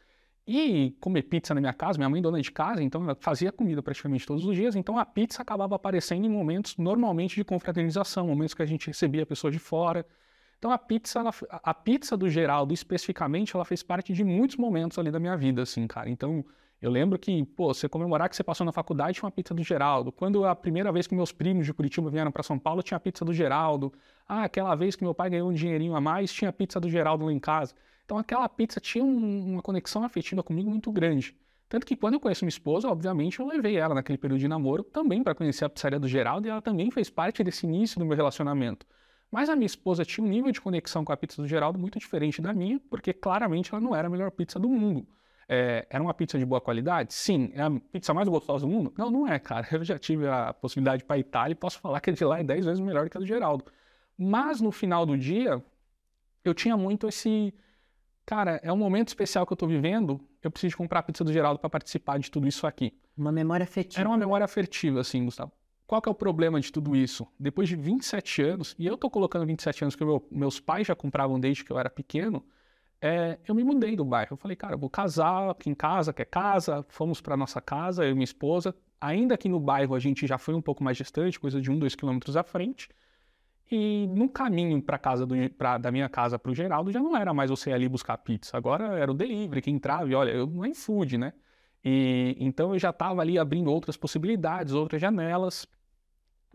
E 0.51 0.95
comer 0.99 1.21
pizza 1.21 1.53
na 1.53 1.61
minha 1.61 1.73
casa, 1.73 1.99
minha 1.99 2.09
mãe 2.09 2.19
dona 2.19 2.41
de 2.41 2.51
casa, 2.51 2.81
então 2.81 3.03
ela 3.03 3.15
fazia 3.21 3.51
comida 3.51 3.83
praticamente 3.83 4.25
todos 4.25 4.43
os 4.43 4.55
dias, 4.55 4.75
então 4.75 4.97
a 4.97 5.05
pizza 5.05 5.43
acabava 5.43 5.75
aparecendo 5.75 6.25
em 6.25 6.29
momentos 6.29 6.75
normalmente 6.75 7.35
de 7.35 7.43
confraternização, 7.43 8.25
momentos 8.25 8.55
que 8.55 8.63
a 8.63 8.65
gente 8.65 8.87
recebia 8.87 9.27
pessoas 9.27 9.53
de 9.53 9.59
fora. 9.59 10.03
Então 10.57 10.71
a 10.71 10.77
pizza, 10.79 11.19
ela, 11.19 11.31
a 11.51 11.71
pizza 11.71 12.17
do 12.17 12.27
Geraldo 12.27 12.73
especificamente, 12.73 13.55
ela 13.55 13.63
fez 13.63 13.83
parte 13.83 14.11
de 14.11 14.23
muitos 14.23 14.57
momentos 14.57 14.97
ali 14.97 15.11
da 15.11 15.19
minha 15.19 15.37
vida, 15.37 15.61
assim, 15.61 15.85
cara. 15.85 16.09
Então 16.09 16.43
eu 16.81 16.89
lembro 16.89 17.19
que, 17.19 17.43
pô, 17.43 17.73
você 17.73 17.89
comemorar 17.89 18.29
que 18.29 18.35
você 18.35 18.43
passou 18.43 18.65
na 18.65 18.71
faculdade 18.71 19.15
tinha 19.15 19.25
uma 19.25 19.31
pizza 19.31 19.53
do 19.53 19.61
Geraldo. 19.61 20.11
Quando 20.13 20.45
a 20.45 20.55
primeira 20.55 20.91
vez 20.91 21.07
que 21.07 21.13
meus 21.13 21.31
primos 21.31 21.65
de 21.65 21.73
Curitiba 21.73 22.09
vieram 22.09 22.31
para 22.31 22.41
São 22.41 22.57
Paulo, 22.57 22.81
tinha 22.81 22.95
a 22.95 22.99
pizza 22.99 23.25
do 23.25 23.33
Geraldo. 23.33 23.91
Ah, 24.25 24.43
aquela 24.43 24.73
vez 24.75 24.95
que 24.95 25.03
meu 25.03 25.13
pai 25.13 25.29
ganhou 25.29 25.49
um 25.49 25.53
dinheirinho 25.53 25.93
a 25.93 25.99
mais, 25.99 26.31
tinha 26.31 26.49
a 26.49 26.53
pizza 26.53 26.79
do 26.79 26.89
Geraldo 26.89 27.25
lá 27.25 27.33
em 27.33 27.39
casa. 27.39 27.75
Então 28.05 28.17
aquela 28.17 28.47
pizza 28.47 28.79
tinha 28.79 29.03
um, 29.03 29.53
uma 29.53 29.61
conexão 29.61 30.03
afetiva 30.03 30.41
comigo 30.41 30.69
muito 30.69 30.89
grande. 30.91 31.35
Tanto 31.67 31.85
que 31.85 31.95
quando 31.97 32.13
eu 32.13 32.19
conheci 32.19 32.43
minha 32.45 32.49
esposa, 32.49 32.87
obviamente 32.87 33.39
eu 33.39 33.45
levei 33.45 33.75
ela 33.77 33.93
naquele 33.93 34.17
período 34.17 34.39
de 34.39 34.47
namoro 34.47 34.83
também 34.83 35.21
para 35.21 35.35
conhecer 35.35 35.65
a 35.65 35.69
pizzaria 35.69 35.99
do 35.99 36.07
Geraldo 36.07 36.47
e 36.47 36.49
ela 36.49 36.61
também 36.61 36.89
fez 36.89 37.09
parte 37.09 37.43
desse 37.43 37.65
início 37.67 37.99
do 37.99 38.05
meu 38.05 38.15
relacionamento. 38.15 38.87
Mas 39.29 39.49
a 39.49 39.55
minha 39.55 39.67
esposa 39.67 40.05
tinha 40.05 40.25
um 40.25 40.29
nível 40.29 40.51
de 40.51 40.59
conexão 40.61 41.05
com 41.05 41.11
a 41.11 41.17
pizza 41.17 41.41
do 41.41 41.47
Geraldo 41.47 41.77
muito 41.77 41.99
diferente 41.99 42.41
da 42.41 42.53
minha, 42.53 42.79
porque 42.89 43.13
claramente 43.13 43.71
ela 43.71 43.81
não 43.81 43.95
era 43.95 44.07
a 44.07 44.09
melhor 44.09 44.31
pizza 44.31 44.57
do 44.57 44.69
mundo. 44.69 45.05
É, 45.51 45.87
era 45.89 46.03
uma 46.03 46.13
pizza 46.13 46.37
de 46.37 46.45
boa 46.45 46.61
qualidade? 46.61 47.11
Sim. 47.11 47.49
É 47.55 47.63
a 47.63 47.71
pizza 47.71 48.13
mais 48.13 48.29
gostosa 48.29 48.67
do 48.67 48.71
mundo? 48.71 48.93
Não, 48.95 49.09
não 49.09 49.27
é, 49.27 49.39
cara. 49.39 49.67
Eu 49.73 49.83
já 49.83 49.97
tive 49.97 50.27
a 50.27 50.53
possibilidade 50.53 51.03
para 51.03 51.15
a 51.15 51.19
Itália 51.19 51.53
e 51.53 51.55
posso 51.55 51.79
falar 51.79 51.99
que 51.99 52.11
a 52.11 52.13
de 52.13 52.23
lá 52.23 52.39
é 52.39 52.43
10 52.43 52.65
vezes 52.65 52.79
melhor 52.79 53.09
que 53.09 53.17
a 53.17 53.19
do 53.19 53.25
Geraldo. 53.25 53.65
Mas 54.15 54.61
no 54.61 54.71
final 54.71 55.07
do 55.07 55.17
dia, 55.17 55.63
eu 56.43 56.53
tinha 56.53 56.77
muito 56.77 57.07
esse 57.07 57.51
cara, 58.25 58.59
é 58.61 58.71
um 58.71 58.77
momento 58.77 59.07
especial 59.07 59.43
que 59.43 59.51
eu 59.51 59.55
estou 59.55 59.67
vivendo, 59.67 60.21
eu 60.43 60.51
preciso 60.51 60.77
comprar 60.77 60.99
a 60.99 61.03
pizza 61.03 61.23
do 61.23 61.33
Geraldo 61.33 61.59
para 61.59 61.69
participar 61.69 62.19
de 62.19 62.29
tudo 62.29 62.47
isso 62.47 62.67
aqui. 62.67 62.95
Uma 63.17 63.31
memória 63.31 63.63
afetiva. 63.63 63.99
Era 63.99 64.07
uma 64.07 64.17
memória 64.17 64.45
afetiva, 64.45 64.99
assim, 64.99 65.25
Gustavo. 65.25 65.51
Qual 65.87 65.99
que 65.99 66.07
é 66.07 66.11
o 66.11 66.15
problema 66.15 66.61
de 66.61 66.71
tudo 66.71 66.95
isso? 66.95 67.25
Depois 67.39 67.67
de 67.67 67.75
27 67.75 68.43
anos, 68.43 68.75
e 68.77 68.85
eu 68.85 68.93
estou 68.93 69.09
colocando 69.09 69.47
27 69.47 69.83
anos 69.83 69.95
que 69.95 70.05
meu, 70.05 70.23
meus 70.29 70.59
pais 70.59 70.85
já 70.85 70.95
compravam 70.95 71.39
desde 71.39 71.65
que 71.65 71.71
eu 71.71 71.79
era 71.79 71.89
pequeno, 71.89 72.45
é, 73.01 73.39
eu 73.47 73.55
me 73.55 73.63
mudei 73.63 73.95
do 73.95 74.03
bairro. 74.03 74.33
Eu 74.33 74.37
falei, 74.37 74.55
cara, 74.55 74.75
eu 74.75 74.79
vou 74.79 74.89
casar 74.89 75.51
aqui 75.51 75.69
em 75.69 75.75
casa, 75.75 76.13
quer 76.13 76.25
casa, 76.25 76.85
fomos 76.89 77.21
para 77.21 77.37
nossa 77.37 77.61
casa, 77.61 78.03
eu 78.03 78.11
e 78.11 78.13
minha 78.13 78.23
esposa. 78.23 78.75
Ainda 78.99 79.37
que 79.37 79.47
no 79.47 79.59
bairro 79.59 79.95
a 79.95 79.99
gente 79.99 80.27
já 80.27 80.37
foi 80.37 80.53
um 80.53 80.61
pouco 80.61 80.83
mais 80.83 80.97
distante, 80.97 81.39
coisa 81.39 81.61
de 81.61 81.71
um, 81.71 81.79
dois 81.79 81.95
quilômetros 81.95 82.35
à 82.35 82.43
frente. 82.43 82.89
E 83.71 84.07
no 84.07 84.27
caminho 84.27 84.81
para 84.81 84.97
casa 84.97 85.25
do, 85.25 85.35
pra, 85.51 85.77
da 85.77 85.91
minha 85.91 86.09
casa 86.09 86.39
para 86.39 86.51
o 86.51 86.55
Geraldo 86.55 86.91
já 86.91 86.99
não 86.99 87.15
era 87.15 87.33
mais 87.33 87.49
você 87.49 87.71
ali 87.71 87.87
buscar 87.87 88.17
pizza. 88.17 88.57
Agora 88.57 88.97
era 88.97 89.11
o 89.11 89.13
delivery 89.13 89.61
que 89.61 89.71
entrava 89.71 90.09
e 90.09 90.15
olha, 90.15 90.31
eu 90.31 90.47
não 90.47 90.65
é 90.65 90.73
food, 90.73 91.17
né? 91.17 91.33
E 91.85 92.35
então 92.39 92.73
eu 92.73 92.79
já 92.79 92.89
estava 92.89 93.21
ali 93.21 93.37
abrindo 93.37 93.71
outras 93.71 93.95
possibilidades, 93.95 94.73
outras 94.73 95.01
janelas. 95.01 95.67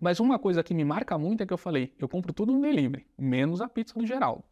Mas 0.00 0.20
uma 0.20 0.38
coisa 0.38 0.62
que 0.62 0.74
me 0.74 0.84
marca 0.84 1.16
muito 1.16 1.42
é 1.42 1.46
que 1.46 1.52
eu 1.52 1.58
falei, 1.58 1.94
eu 1.98 2.08
compro 2.08 2.32
tudo 2.32 2.52
no 2.52 2.60
delivery, 2.60 3.06
menos 3.16 3.60
a 3.60 3.68
pizza 3.68 3.98
do 3.98 4.06
Geraldo. 4.06 4.44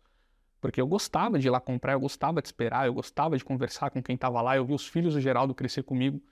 Porque 0.63 0.81
eu 0.81 0.87
gostava 0.87 1.41
de 1.41 1.49
ir 1.49 1.51
lá 1.51 1.61
comprar, 1.61 1.95
eu 1.95 2.01
gostava 2.01 2.41
de 2.41 2.47
esperar, 2.47 2.87
eu 2.87 2.95
gostava 2.95 3.37
de 3.37 3.45
conversar 3.45 3.91
com 3.91 4.01
quem 4.01 4.15
estava 4.15 4.41
lá, 4.41 4.57
eu 4.57 4.65
vi 4.65 4.73
os 4.73 4.87
filhos 4.87 5.15
do 5.15 5.21
Geraldo 5.21 5.53
crescer 5.53 5.83
comigo. 5.83 6.23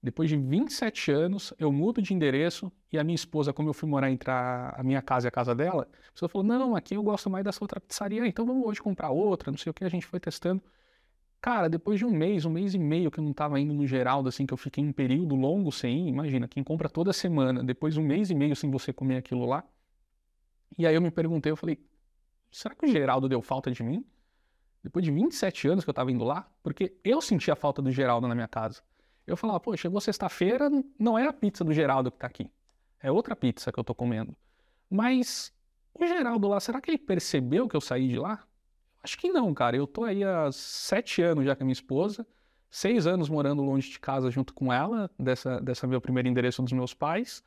Depois 0.00 0.30
de 0.30 0.36
27 0.36 1.10
anos, 1.10 1.52
eu 1.58 1.72
mudo 1.72 2.00
de 2.00 2.14
endereço 2.14 2.70
e 2.92 2.98
a 2.98 3.02
minha 3.02 3.16
esposa, 3.16 3.52
como 3.52 3.68
eu 3.68 3.74
fui 3.74 3.88
morar 3.88 4.12
entre 4.12 4.30
a, 4.30 4.80
minha 4.84 5.02
casa 5.02 5.26
e 5.26 5.28
a 5.28 5.30
casa 5.32 5.56
dela, 5.56 5.88
a 6.08 6.12
pessoa 6.12 6.28
falou: 6.28 6.46
Não, 6.46 6.76
aqui 6.76 6.94
eu 6.94 7.02
gosto 7.02 7.28
mais 7.28 7.44
dessa 7.44 7.64
outra 7.64 7.80
pizzaria, 7.80 8.24
então 8.24 8.46
vamos 8.46 8.64
hoje 8.64 8.80
comprar 8.80 9.10
outra, 9.10 9.50
não 9.50 9.58
sei 9.58 9.70
o 9.70 9.74
que, 9.74 9.84
a 9.84 9.88
gente 9.88 10.06
foi 10.06 10.20
testando. 10.20 10.62
Cara, 11.40 11.68
depois 11.68 11.98
de 11.98 12.04
um 12.06 12.12
mês, 12.12 12.44
um 12.44 12.50
mês 12.50 12.74
e 12.74 12.78
meio 12.78 13.10
que 13.10 13.18
eu 13.18 13.24
não 13.24 13.32
estava 13.32 13.58
indo 13.58 13.74
no 13.74 13.84
Geraldo, 13.88 14.28
assim, 14.28 14.46
que 14.46 14.54
eu 14.54 14.58
fiquei 14.58 14.84
um 14.84 14.92
período 14.92 15.34
longo 15.34 15.72
sem 15.72 16.06
ir, 16.06 16.10
imagina, 16.10 16.46
quem 16.46 16.62
compra 16.62 16.88
toda 16.88 17.12
semana, 17.12 17.64
depois 17.64 17.94
de 17.94 18.00
um 18.00 18.04
mês 18.04 18.30
e 18.30 18.36
meio 18.36 18.54
sem 18.54 18.70
você 18.70 18.92
comer 18.92 19.16
aquilo 19.16 19.44
lá. 19.44 19.64
E 20.78 20.86
aí 20.86 20.94
eu 20.94 21.02
me 21.02 21.10
perguntei, 21.10 21.50
eu 21.50 21.56
falei, 21.56 21.78
será 22.54 22.74
que 22.74 22.86
o 22.86 22.88
Geraldo 22.88 23.28
deu 23.28 23.42
falta 23.42 23.70
de 23.70 23.82
mim? 23.82 24.04
Depois 24.82 25.04
de 25.04 25.10
27 25.10 25.68
anos 25.68 25.84
que 25.84 25.90
eu 25.90 25.92
estava 25.92 26.12
indo 26.12 26.24
lá, 26.24 26.48
porque 26.62 26.94
eu 27.02 27.20
sentia 27.20 27.56
falta 27.56 27.82
do 27.82 27.90
Geraldo 27.90 28.28
na 28.28 28.34
minha 28.34 28.46
casa. 28.46 28.82
Eu 29.26 29.36
falava, 29.36 29.58
pô, 29.58 29.76
chegou 29.76 30.00
sexta-feira, 30.00 30.70
não 30.98 31.18
é 31.18 31.26
a 31.26 31.32
pizza 31.32 31.64
do 31.64 31.72
Geraldo 31.72 32.10
que 32.10 32.16
está 32.16 32.26
aqui. 32.26 32.50
É 33.02 33.10
outra 33.10 33.34
pizza 33.34 33.72
que 33.72 33.78
eu 33.78 33.82
estou 33.82 33.94
comendo. 33.94 34.36
Mas 34.88 35.52
o 35.94 36.06
Geraldo 36.06 36.46
lá, 36.46 36.60
será 36.60 36.80
que 36.80 36.90
ele 36.90 36.98
percebeu 36.98 37.68
que 37.68 37.74
eu 37.74 37.80
saí 37.80 38.08
de 38.08 38.18
lá? 38.18 38.46
Acho 39.02 39.18
que 39.18 39.30
não, 39.30 39.52
cara. 39.52 39.76
Eu 39.76 39.86
tô 39.86 40.04
aí 40.04 40.22
há 40.22 40.52
sete 40.52 41.22
anos 41.22 41.44
já 41.44 41.56
com 41.56 41.64
a 41.64 41.66
minha 41.66 41.72
esposa, 41.72 42.26
seis 42.70 43.06
anos 43.06 43.28
morando 43.28 43.62
longe 43.62 43.90
de 43.90 43.98
casa 43.98 44.30
junto 44.30 44.54
com 44.54 44.72
ela, 44.72 45.10
dessa, 45.18 45.60
dessa 45.60 45.86
meu 45.86 46.00
primeiro 46.00 46.28
endereço 46.28 46.62
dos 46.62 46.72
meus 46.72 46.94
pais, 46.94 47.42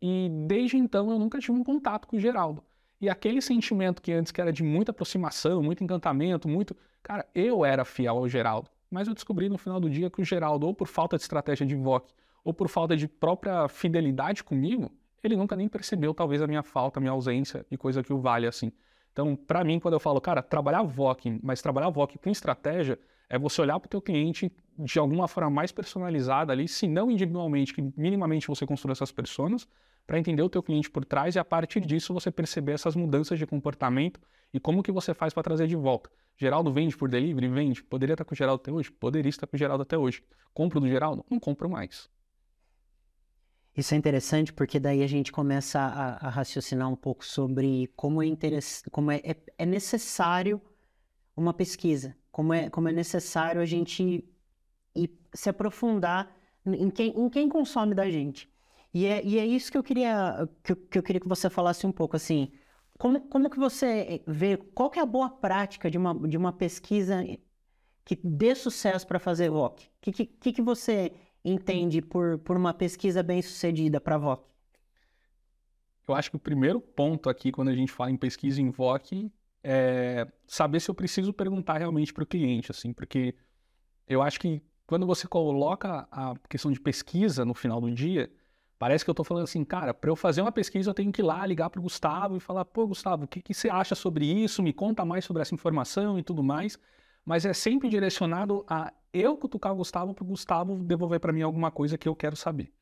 e 0.00 0.28
desde 0.46 0.76
então 0.76 1.10
eu 1.10 1.18
nunca 1.18 1.38
tive 1.38 1.58
um 1.58 1.64
contato 1.64 2.06
com 2.06 2.16
o 2.16 2.20
Geraldo. 2.20 2.62
E 3.04 3.10
aquele 3.10 3.42
sentimento 3.42 4.00
que 4.00 4.10
antes 4.14 4.32
que 4.32 4.40
era 4.40 4.50
de 4.50 4.62
muita 4.62 4.90
aproximação, 4.90 5.62
muito 5.62 5.84
encantamento, 5.84 6.48
muito. 6.48 6.74
Cara, 7.02 7.26
eu 7.34 7.62
era 7.62 7.84
fiel 7.84 8.16
ao 8.16 8.26
Geraldo. 8.26 8.70
Mas 8.90 9.06
eu 9.06 9.12
descobri 9.12 9.46
no 9.46 9.58
final 9.58 9.78
do 9.78 9.90
dia 9.90 10.08
que 10.08 10.22
o 10.22 10.24
Geraldo, 10.24 10.66
ou 10.66 10.72
por 10.72 10.88
falta 10.88 11.18
de 11.18 11.22
estratégia 11.22 11.66
de 11.66 11.74
invoque, 11.74 12.14
ou 12.42 12.54
por 12.54 12.66
falta 12.66 12.96
de 12.96 13.06
própria 13.06 13.68
fidelidade 13.68 14.42
comigo, 14.42 14.90
ele 15.22 15.36
nunca 15.36 15.54
nem 15.54 15.68
percebeu 15.68 16.14
talvez 16.14 16.40
a 16.40 16.46
minha 16.46 16.62
falta, 16.62 16.98
a 16.98 17.00
minha 17.02 17.12
ausência 17.12 17.66
e 17.70 17.76
coisa 17.76 18.02
que 18.02 18.10
o 18.10 18.18
vale 18.18 18.46
assim. 18.46 18.72
Então, 19.12 19.36
para 19.36 19.62
mim, 19.62 19.78
quando 19.78 19.92
eu 19.92 20.00
falo, 20.00 20.18
cara, 20.18 20.42
trabalhar 20.42 20.82
VOC, 20.82 21.40
mas 21.42 21.60
trabalhar 21.60 21.90
VOC 21.90 22.16
com 22.16 22.30
estratégia, 22.30 22.98
é 23.28 23.38
você 23.38 23.60
olhar 23.60 23.78
para 23.78 23.86
o 23.86 23.90
teu 23.90 24.00
cliente 24.00 24.50
de 24.78 24.98
alguma 24.98 25.28
forma 25.28 25.50
mais 25.50 25.70
personalizada 25.70 26.54
ali, 26.54 26.66
se 26.66 26.88
não 26.88 27.10
individualmente, 27.10 27.74
que 27.74 27.82
minimamente 27.98 28.48
você 28.48 28.64
construa 28.64 28.92
essas 28.92 29.12
pessoas, 29.12 29.68
para 30.06 30.18
entender 30.18 30.42
o 30.42 30.48
teu 30.48 30.62
cliente 30.62 30.90
por 30.90 31.04
trás 31.04 31.34
e 31.34 31.38
a 31.38 31.44
partir 31.44 31.80
disso 31.80 32.12
você 32.12 32.30
perceber 32.30 32.72
essas 32.72 32.94
mudanças 32.94 33.38
de 33.38 33.46
comportamento 33.46 34.20
e 34.52 34.60
como 34.60 34.82
que 34.82 34.92
você 34.92 35.14
faz 35.14 35.32
para 35.32 35.42
trazer 35.42 35.66
de 35.66 35.76
volta. 35.76 36.10
Geraldo 36.36 36.72
vende 36.72 36.96
por 36.96 37.08
delivery? 37.08 37.48
Vende. 37.48 37.82
Poderia 37.82 38.14
estar 38.14 38.24
com 38.24 38.34
o 38.34 38.36
Geraldo 38.36 38.60
até 38.60 38.72
hoje? 38.72 38.90
Poderia 38.90 39.28
estar 39.28 39.46
com 39.46 39.56
o 39.56 39.58
Geraldo 39.58 39.82
até 39.82 39.96
hoje. 39.96 40.22
Compro 40.52 40.80
do 40.80 40.88
Geraldo? 40.88 41.24
Não 41.30 41.38
compro 41.38 41.68
mais. 41.68 42.08
Isso 43.76 43.92
é 43.94 43.96
interessante 43.96 44.52
porque 44.52 44.78
daí 44.78 45.02
a 45.02 45.06
gente 45.06 45.32
começa 45.32 45.80
a, 45.80 46.26
a 46.26 46.30
raciocinar 46.30 46.88
um 46.88 46.94
pouco 46.94 47.24
sobre 47.24 47.88
como 47.96 48.22
é, 48.22 48.28
como 48.90 49.10
é, 49.10 49.16
é, 49.16 49.36
é, 49.58 49.66
necessário 49.66 50.60
uma 51.36 51.52
pesquisa, 51.52 52.16
como 52.30 52.54
é, 52.54 52.70
como 52.70 52.88
é 52.88 52.92
necessário 52.92 53.60
a 53.60 53.64
gente 53.64 54.24
ir, 54.94 55.18
se 55.32 55.48
aprofundar 55.48 56.32
em 56.64 56.88
quem, 56.88 57.18
em 57.18 57.28
quem 57.28 57.48
consome 57.48 57.94
da 57.96 58.08
gente. 58.08 58.48
E 58.94 59.06
é, 59.06 59.24
e 59.24 59.38
é 59.40 59.44
isso 59.44 59.72
que 59.72 59.76
eu 59.76 59.82
queria 59.82 60.48
que, 60.62 60.76
que 60.76 60.98
eu 60.98 61.02
queria 61.02 61.20
que 61.20 61.28
você 61.28 61.50
falasse 61.50 61.84
um 61.84 61.90
pouco 61.90 62.14
assim. 62.14 62.52
Como, 62.96 63.20
como 63.22 63.50
que 63.50 63.58
você 63.58 64.22
vê, 64.24 64.56
qual 64.56 64.88
que 64.88 65.00
é 65.00 65.02
a 65.02 65.06
boa 65.06 65.28
prática 65.28 65.90
de 65.90 65.98
uma, 65.98 66.14
de 66.28 66.36
uma 66.36 66.52
pesquisa 66.52 67.24
que 68.04 68.14
dê 68.22 68.54
sucesso 68.54 69.04
para 69.04 69.18
fazer 69.18 69.50
VOC? 69.50 69.86
O 69.86 70.12
que, 70.12 70.26
que, 70.26 70.52
que 70.52 70.62
você 70.62 71.12
entende 71.44 72.00
por, 72.00 72.38
por 72.38 72.56
uma 72.56 72.72
pesquisa 72.72 73.20
bem 73.20 73.42
sucedida 73.42 74.00
para 74.00 74.16
VOC? 74.16 74.48
Eu 76.06 76.14
acho 76.14 76.30
que 76.30 76.36
o 76.36 76.40
primeiro 76.40 76.80
ponto 76.80 77.28
aqui, 77.28 77.50
quando 77.50 77.70
a 77.70 77.74
gente 77.74 77.90
fala 77.90 78.12
em 78.12 78.16
pesquisa 78.16 78.60
em 78.60 78.70
VOC, 78.70 79.32
é 79.64 80.30
saber 80.46 80.78
se 80.78 80.88
eu 80.88 80.94
preciso 80.94 81.32
perguntar 81.32 81.78
realmente 81.78 82.12
para 82.12 82.22
o 82.22 82.26
cliente, 82.26 82.70
assim, 82.70 82.92
porque 82.92 83.34
eu 84.06 84.22
acho 84.22 84.38
que 84.38 84.62
quando 84.86 85.04
você 85.04 85.26
coloca 85.26 86.06
a 86.12 86.34
questão 86.48 86.70
de 86.70 86.78
pesquisa 86.78 87.44
no 87.44 87.54
final 87.54 87.80
do 87.80 87.90
dia, 87.90 88.30
parece 88.84 89.02
que 89.02 89.08
eu 89.08 89.12
estou 89.12 89.24
falando 89.24 89.44
assim, 89.44 89.64
cara, 89.64 89.94
para 89.94 90.10
eu 90.10 90.14
fazer 90.14 90.42
uma 90.42 90.52
pesquisa 90.52 90.90
eu 90.90 90.94
tenho 90.94 91.10
que 91.10 91.22
ir 91.22 91.24
lá 91.24 91.46
ligar 91.46 91.70
para 91.70 91.80
o 91.80 91.82
Gustavo 91.82 92.36
e 92.36 92.40
falar, 92.40 92.66
pô, 92.66 92.86
Gustavo, 92.86 93.24
o 93.24 93.26
que, 93.26 93.40
que 93.40 93.54
você 93.54 93.70
acha 93.70 93.94
sobre 93.94 94.26
isso? 94.26 94.62
Me 94.62 94.74
conta 94.74 95.06
mais 95.06 95.24
sobre 95.24 95.40
essa 95.40 95.54
informação 95.54 96.18
e 96.18 96.22
tudo 96.22 96.44
mais. 96.44 96.78
Mas 97.24 97.46
é 97.46 97.54
sempre 97.54 97.88
direcionado 97.88 98.62
a 98.68 98.92
eu 99.10 99.38
cutucar 99.38 99.72
o 99.72 99.76
Gustavo 99.76 100.12
para 100.12 100.22
o 100.22 100.26
Gustavo 100.26 100.76
devolver 100.84 101.18
para 101.18 101.32
mim 101.32 101.40
alguma 101.40 101.70
coisa 101.70 101.96
que 101.96 102.06
eu 102.06 102.14
quero 102.14 102.36
saber. 102.36 102.74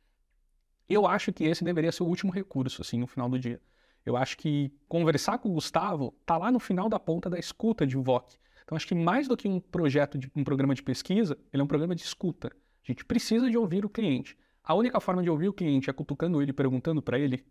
Eu 0.89 1.07
acho 1.07 1.33
que 1.33 1.45
esse 1.45 1.63
deveria 1.63 1.93
ser 1.93 2.03
o 2.03 2.07
último 2.07 2.33
recurso, 2.33 2.83
assim, 2.83 2.99
no 2.99 3.07
final 3.07 3.29
do 3.29 3.39
dia. 3.39 3.61
Eu 4.05 4.17
acho 4.17 4.37
que 4.37 4.73
conversar 4.89 5.39
com 5.39 5.51
o 5.51 5.53
Gustavo 5.53 6.13
tá 6.27 6.37
lá 6.37 6.51
no 6.51 6.59
final 6.59 6.89
da 6.89 6.99
ponta 6.99 7.31
da 7.31 7.39
escuta 7.39 7.87
de 7.87 7.97
VOC. 7.97 8.41
Então, 8.65 8.75
acho 8.75 8.89
que 8.89 8.95
mais 8.97 9.29
do 9.29 9.37
que 9.37 9.47
um 9.47 9.61
projeto, 9.61 10.19
de, 10.19 10.29
um 10.35 10.43
programa 10.43 10.75
de 10.75 10.83
pesquisa, 10.83 11.39
ele 11.53 11.61
é 11.61 11.65
um 11.65 11.69
programa 11.69 11.95
de 11.95 12.03
escuta. 12.03 12.49
A 12.49 12.91
gente 12.91 13.05
precisa 13.05 13.49
de 13.49 13.57
ouvir 13.57 13.85
o 13.85 13.89
cliente. 13.89 14.37
A 14.64 14.75
única 14.75 15.00
forma 15.00 15.23
de 15.23 15.31
ouvir 15.31 15.49
o 15.49 15.52
cliente 15.52 15.90
é 15.90 15.92
cutucando 15.92 16.40
ele, 16.40 16.52
perguntando 16.52 17.02
para 17.02 17.19
ele, 17.19 17.45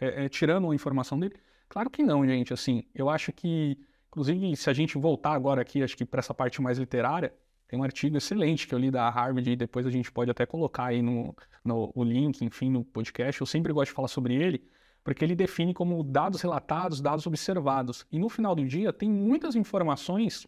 é, 0.00 0.24
é, 0.24 0.28
tirando 0.28 0.70
a 0.70 0.74
informação 0.74 1.18
dele? 1.18 1.34
Claro 1.68 1.90
que 1.90 2.02
não, 2.02 2.26
gente. 2.26 2.52
Assim, 2.52 2.84
eu 2.94 3.08
acho 3.08 3.32
que, 3.32 3.78
inclusive, 4.08 4.54
se 4.56 4.68
a 4.68 4.72
gente 4.72 4.98
voltar 4.98 5.32
agora 5.32 5.62
aqui, 5.62 5.82
acho 5.82 5.96
que 5.96 6.04
para 6.04 6.20
essa 6.20 6.34
parte 6.34 6.60
mais 6.60 6.78
literária, 6.78 7.34
tem 7.66 7.78
um 7.78 7.82
artigo 7.82 8.16
excelente 8.16 8.66
que 8.66 8.74
eu 8.74 8.78
li 8.78 8.90
da 8.90 9.08
Harvard 9.10 9.50
e 9.50 9.56
depois 9.56 9.86
a 9.86 9.90
gente 9.90 10.10
pode 10.10 10.30
até 10.30 10.46
colocar 10.46 10.86
aí 10.86 11.02
no, 11.02 11.36
no 11.64 11.92
o 11.94 12.02
link, 12.02 12.42
enfim, 12.42 12.70
no 12.70 12.84
podcast. 12.84 13.40
Eu 13.40 13.46
sempre 13.46 13.72
gosto 13.72 13.90
de 13.90 13.94
falar 13.94 14.08
sobre 14.08 14.34
ele, 14.34 14.66
porque 15.04 15.24
ele 15.24 15.34
define 15.34 15.74
como 15.74 16.02
dados 16.02 16.40
relatados, 16.40 17.00
dados 17.00 17.26
observados. 17.26 18.06
E 18.10 18.18
no 18.18 18.28
final 18.28 18.54
do 18.54 18.64
dia 18.64 18.92
tem 18.92 19.10
muitas 19.10 19.54
informações 19.54 20.46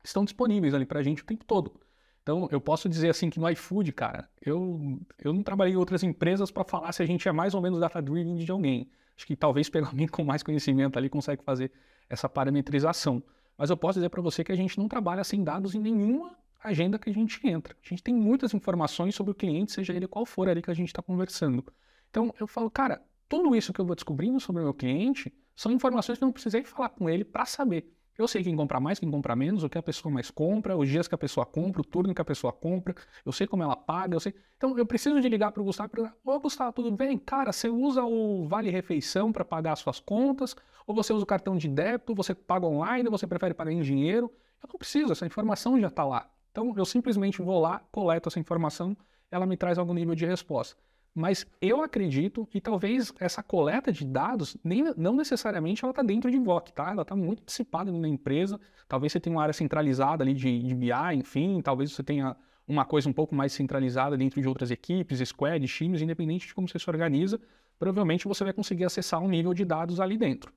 que 0.00 0.06
estão 0.06 0.24
disponíveis 0.24 0.74
ali 0.74 0.86
para 0.86 1.00
a 1.00 1.02
gente 1.02 1.22
o 1.22 1.26
tempo 1.26 1.44
todo. 1.44 1.80
Então, 2.28 2.46
eu 2.52 2.60
posso 2.60 2.90
dizer 2.90 3.08
assim 3.08 3.30
que 3.30 3.40
no 3.40 3.48
iFood, 3.48 3.90
cara, 3.90 4.28
eu, 4.42 5.00
eu 5.18 5.32
não 5.32 5.42
trabalhei 5.42 5.72
em 5.72 5.78
outras 5.78 6.02
empresas 6.02 6.50
para 6.50 6.62
falar 6.62 6.92
se 6.92 7.02
a 7.02 7.06
gente 7.06 7.26
é 7.26 7.32
mais 7.32 7.54
ou 7.54 7.62
menos 7.62 7.80
data-driven 7.80 8.34
de 8.34 8.50
alguém. 8.50 8.90
Acho 9.16 9.26
que 9.26 9.34
talvez 9.34 9.70
pelo 9.70 9.86
alguém 9.88 10.06
com 10.06 10.22
mais 10.24 10.42
conhecimento 10.42 10.98
ali 10.98 11.08
consegue 11.08 11.42
fazer 11.42 11.72
essa 12.06 12.28
parametrização. 12.28 13.22
Mas 13.56 13.70
eu 13.70 13.78
posso 13.78 13.98
dizer 13.98 14.10
para 14.10 14.20
você 14.20 14.44
que 14.44 14.52
a 14.52 14.54
gente 14.54 14.76
não 14.76 14.88
trabalha 14.88 15.24
sem 15.24 15.42
dados 15.42 15.74
em 15.74 15.78
nenhuma 15.78 16.36
agenda 16.62 16.98
que 16.98 17.08
a 17.08 17.14
gente 17.14 17.40
entra. 17.48 17.74
A 17.82 17.88
gente 17.88 18.02
tem 18.02 18.14
muitas 18.14 18.52
informações 18.52 19.14
sobre 19.14 19.32
o 19.32 19.34
cliente, 19.34 19.72
seja 19.72 19.94
ele 19.94 20.06
qual 20.06 20.26
for 20.26 20.50
ali 20.50 20.60
que 20.60 20.70
a 20.70 20.74
gente 20.74 20.88
está 20.88 21.00
conversando. 21.00 21.64
Então 22.10 22.34
eu 22.38 22.46
falo, 22.46 22.70
cara, 22.70 23.02
tudo 23.26 23.56
isso 23.56 23.72
que 23.72 23.80
eu 23.80 23.86
vou 23.86 23.94
descobrindo 23.94 24.38
sobre 24.38 24.60
o 24.60 24.64
meu 24.66 24.74
cliente 24.74 25.32
são 25.56 25.72
informações 25.72 26.18
que 26.18 26.24
eu 26.24 26.26
não 26.26 26.32
precisei 26.34 26.62
falar 26.62 26.90
com 26.90 27.08
ele 27.08 27.24
para 27.24 27.46
saber. 27.46 27.90
Eu 28.18 28.26
sei 28.26 28.42
quem 28.42 28.56
compra 28.56 28.80
mais, 28.80 28.98
quem 28.98 29.08
compra 29.08 29.36
menos, 29.36 29.62
o 29.62 29.68
que 29.68 29.78
a 29.78 29.82
pessoa 29.82 30.12
mais 30.12 30.28
compra, 30.28 30.76
os 30.76 30.88
dias 30.88 31.06
que 31.06 31.14
a 31.14 31.18
pessoa 31.18 31.46
compra, 31.46 31.80
o 31.80 31.84
turno 31.84 32.12
que 32.12 32.20
a 32.20 32.24
pessoa 32.24 32.52
compra, 32.52 32.92
eu 33.24 33.30
sei 33.30 33.46
como 33.46 33.62
ela 33.62 33.76
paga, 33.76 34.16
eu 34.16 34.18
sei. 34.18 34.34
Então 34.56 34.76
eu 34.76 34.84
preciso 34.84 35.20
de 35.20 35.28
ligar 35.28 35.52
para 35.52 35.62
o 35.62 35.64
Gustavo 35.64 35.88
e 35.88 35.90
perguntar: 35.92 36.16
Ô 36.24 36.40
Gustavo, 36.40 36.72
tudo 36.72 36.90
bem? 36.90 37.16
Cara, 37.16 37.52
você 37.52 37.68
usa 37.68 38.02
o 38.02 38.44
Vale 38.48 38.70
Refeição 38.70 39.30
para 39.30 39.44
pagar 39.44 39.74
as 39.74 39.78
suas 39.78 40.00
contas? 40.00 40.56
Ou 40.84 40.96
você 40.96 41.12
usa 41.12 41.22
o 41.22 41.26
cartão 41.26 41.56
de 41.56 41.68
débito? 41.68 42.12
Você 42.16 42.34
paga 42.34 42.66
online? 42.66 43.08
Você 43.08 43.24
prefere 43.24 43.54
pagar 43.54 43.70
em 43.70 43.82
dinheiro? 43.82 44.32
Eu 44.60 44.68
não 44.72 44.78
preciso, 44.78 45.12
essa 45.12 45.24
informação 45.24 45.80
já 45.80 45.86
está 45.86 46.04
lá. 46.04 46.28
Então 46.50 46.74
eu 46.76 46.84
simplesmente 46.84 47.40
vou 47.40 47.60
lá, 47.60 47.78
coleto 47.92 48.28
essa 48.28 48.40
informação, 48.40 48.96
ela 49.30 49.46
me 49.46 49.56
traz 49.56 49.78
algum 49.78 49.94
nível 49.94 50.16
de 50.16 50.26
resposta. 50.26 50.76
Mas 51.14 51.46
eu 51.60 51.82
acredito 51.82 52.46
que 52.46 52.60
talvez 52.60 53.12
essa 53.18 53.42
coleta 53.42 53.90
de 53.92 54.04
dados, 54.04 54.56
nem, 54.62 54.84
não 54.96 55.14
necessariamente 55.16 55.84
ela 55.84 55.90
está 55.90 56.02
dentro 56.02 56.30
de 56.30 56.36
Invoke, 56.36 56.72
tá? 56.72 56.90
Ela 56.90 57.02
está 57.02 57.16
muito 57.16 57.42
dissipada 57.44 57.90
na 57.90 58.08
empresa. 58.08 58.60
Talvez 58.86 59.12
você 59.12 59.20
tenha 59.20 59.34
uma 59.34 59.42
área 59.42 59.52
centralizada 59.52 60.22
ali 60.22 60.34
de, 60.34 60.62
de 60.62 60.74
BI, 60.74 60.92
enfim, 61.14 61.60
talvez 61.60 61.92
você 61.92 62.02
tenha 62.02 62.36
uma 62.66 62.84
coisa 62.84 63.08
um 63.08 63.12
pouco 63.12 63.34
mais 63.34 63.52
centralizada 63.52 64.16
dentro 64.16 64.40
de 64.40 64.46
outras 64.46 64.70
equipes, 64.70 65.26
squad, 65.26 65.66
times, 65.66 66.02
independente 66.02 66.46
de 66.46 66.54
como 66.54 66.68
você 66.68 66.78
se 66.78 66.88
organiza, 66.88 67.40
provavelmente 67.78 68.28
você 68.28 68.44
vai 68.44 68.52
conseguir 68.52 68.84
acessar 68.84 69.20
um 69.20 69.28
nível 69.28 69.54
de 69.54 69.64
dados 69.64 70.00
ali 70.00 70.18
dentro. 70.18 70.52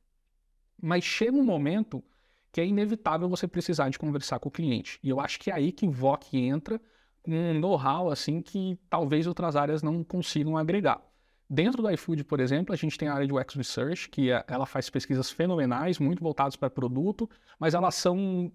Mas 0.79 1.03
chega 1.03 1.37
um 1.37 1.43
momento 1.43 2.03
que 2.51 2.59
é 2.59 2.65
inevitável 2.65 3.29
você 3.29 3.47
precisar 3.47 3.89
de 3.89 3.97
conversar 3.97 4.39
com 4.39 4.49
o 4.49 4.51
cliente. 4.51 4.99
E 5.01 5.09
eu 5.09 5.21
acho 5.21 5.39
que 5.39 5.49
é 5.49 5.53
aí 5.53 5.71
que 5.71 5.87
VOC 5.87 6.37
entra 6.37 6.81
um 7.27 7.59
know-how 7.59 8.09
assim 8.09 8.41
que 8.41 8.77
talvez 8.89 9.27
outras 9.27 9.55
áreas 9.55 9.83
não 9.83 10.03
consigam 10.03 10.57
agregar. 10.57 11.01
Dentro 11.49 11.81
do 11.81 11.89
iFood, 11.91 12.23
por 12.23 12.39
exemplo, 12.39 12.73
a 12.73 12.77
gente 12.77 12.97
tem 12.97 13.09
a 13.09 13.13
área 13.13 13.27
de 13.27 13.33
UX 13.33 13.55
Research, 13.55 14.09
que 14.09 14.31
é, 14.31 14.43
ela 14.47 14.65
faz 14.65 14.89
pesquisas 14.89 15.29
fenomenais, 15.29 15.99
muito 15.99 16.23
voltadas 16.23 16.55
para 16.55 16.69
produto, 16.69 17.29
mas 17.59 17.73
elas 17.73 17.95
são, 17.95 18.51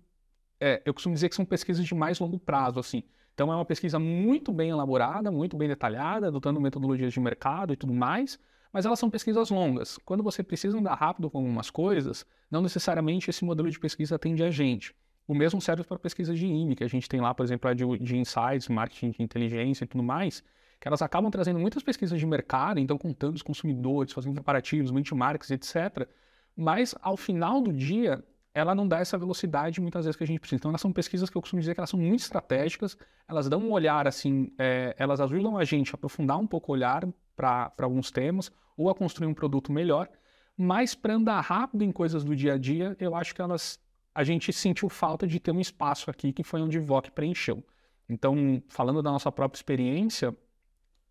é, 0.59 0.83
eu 0.85 0.95
costumo 0.95 1.15
dizer 1.15 1.29
que 1.29 1.35
são 1.35 1.45
pesquisas 1.45 1.85
de 1.85 1.95
mais 1.95 2.19
longo 2.19 2.39
prazo, 2.39 2.81
assim. 2.81 3.03
Então 3.35 3.53
é 3.53 3.55
uma 3.55 3.67
pesquisa 3.67 3.99
muito 3.99 4.51
bem 4.51 4.71
elaborada, 4.71 5.31
muito 5.31 5.59
bem 5.59 5.69
detalhada, 5.69 6.29
adotando 6.29 6.59
metodologias 6.59 7.13
de 7.13 7.21
mercado 7.21 7.75
e 7.75 7.77
tudo 7.77 7.93
mais, 7.93 8.39
mas 8.73 8.87
elas 8.87 8.99
são 8.99 9.11
pesquisas 9.11 9.51
longas. 9.51 9.99
Quando 9.99 10.23
você 10.23 10.43
precisa 10.43 10.79
andar 10.79 10.95
rápido 10.95 11.31
com 11.31 11.37
algumas 11.37 11.69
coisas, 11.69 12.25
não 12.51 12.63
necessariamente 12.63 13.29
esse 13.29 13.45
modelo 13.45 13.71
de 13.71 13.79
pesquisa 13.79 14.17
atende 14.17 14.43
a 14.43 14.51
gente. 14.51 14.95
O 15.27 15.35
mesmo 15.35 15.61
serve 15.61 15.83
para 15.83 15.99
pesquisas 15.99 16.39
de 16.39 16.47
IME, 16.47 16.77
que 16.77 16.85
a 16.85 16.89
gente 16.89 17.09
tem 17.09 17.21
lá, 17.21 17.35
por 17.35 17.45
exemplo, 17.45 17.69
a 17.69 17.75
de, 17.75 17.85
de 17.99 18.17
insights, 18.17 18.69
marketing 18.69 19.11
de 19.11 19.23
inteligência 19.23 19.85
e 19.85 19.87
tudo 19.87 20.03
mais, 20.03 20.43
que 20.81 20.87
elas 20.87 21.03
acabam 21.03 21.31
trazendo 21.31 21.59
muitas 21.59 21.83
pesquisas 21.83 22.19
de 22.19 22.27
mercado, 22.27 22.79
então 22.79 22.97
contando 22.97 23.35
os 23.35 23.43
consumidores, 23.43 24.13
fazendo 24.13 24.37
comparativos, 24.37 24.91
benchmarks, 24.91 25.51
etc. 25.51 26.09
Mas 26.57 26.95
ao 27.03 27.17
final 27.17 27.61
do 27.61 27.73
dia, 27.73 28.23
ela 28.55 28.75
não 28.75 28.87
dá 28.87 29.01
essa 29.01 29.19
velocidade 29.19 29.81
muitas 29.81 30.05
vezes 30.05 30.17
que 30.17 30.25
a 30.25 30.27
gente 30.27 30.41
precisa. 30.41 30.61
Então, 30.61 30.71
elas 30.71 30.81
são 30.81 30.93
pesquisas 30.93 31.29
que 31.29 31.37
eu 31.37 31.43
costumo 31.43 31.61
dizer 31.61 31.75
que 31.75 31.81
elas 31.81 31.91
são 31.91 32.01
muito 32.01 32.21
estratégicas, 32.21 32.97
elas 33.29 33.49
dão 33.49 33.61
um 33.61 33.73
olhar 33.73 34.07
assim, 34.07 34.53
é, 34.59 34.95
elas 34.99 35.21
ajudam 35.21 35.59
a 35.59 35.65
gente 35.65 35.91
a 35.91 35.95
aprofundar 35.97 36.39
um 36.39 36.47
pouco 36.47 36.73
o 36.73 36.75
olhar 36.75 37.07
para 37.37 37.73
alguns 37.81 38.11
temas 38.11 38.51
ou 38.77 38.89
a 38.89 38.95
construir 38.95 39.27
um 39.27 39.35
produto 39.35 39.73
melhor, 39.73 40.09
mas 40.57 40.95
para 40.95 41.15
andar 41.15 41.41
rápido 41.41 41.83
em 41.83 41.93
coisas 41.93 42.25
do 42.25 42.35
dia 42.35 42.55
a 42.55 42.59
dia, 42.59 42.97
eu 42.99 43.15
acho 43.15 43.35
que 43.35 43.43
elas 43.43 43.79
a 44.17 44.25
gente 44.25 44.51
sentiu 44.51 44.89
falta 44.89 45.27
de 45.27 45.39
ter 45.39 45.51
um 45.51 45.61
espaço 45.61 46.11
aqui 46.11 46.33
que 46.33 46.43
foi 46.43 46.63
onde 46.63 46.79
o 46.79 46.83
VOC 46.83 47.11
preencheu. 47.11 47.63
Então, 48.09 48.63
falando 48.67 49.03
da 49.03 49.11
nossa 49.11 49.31
própria 49.31 49.59
experiência, 49.59 50.35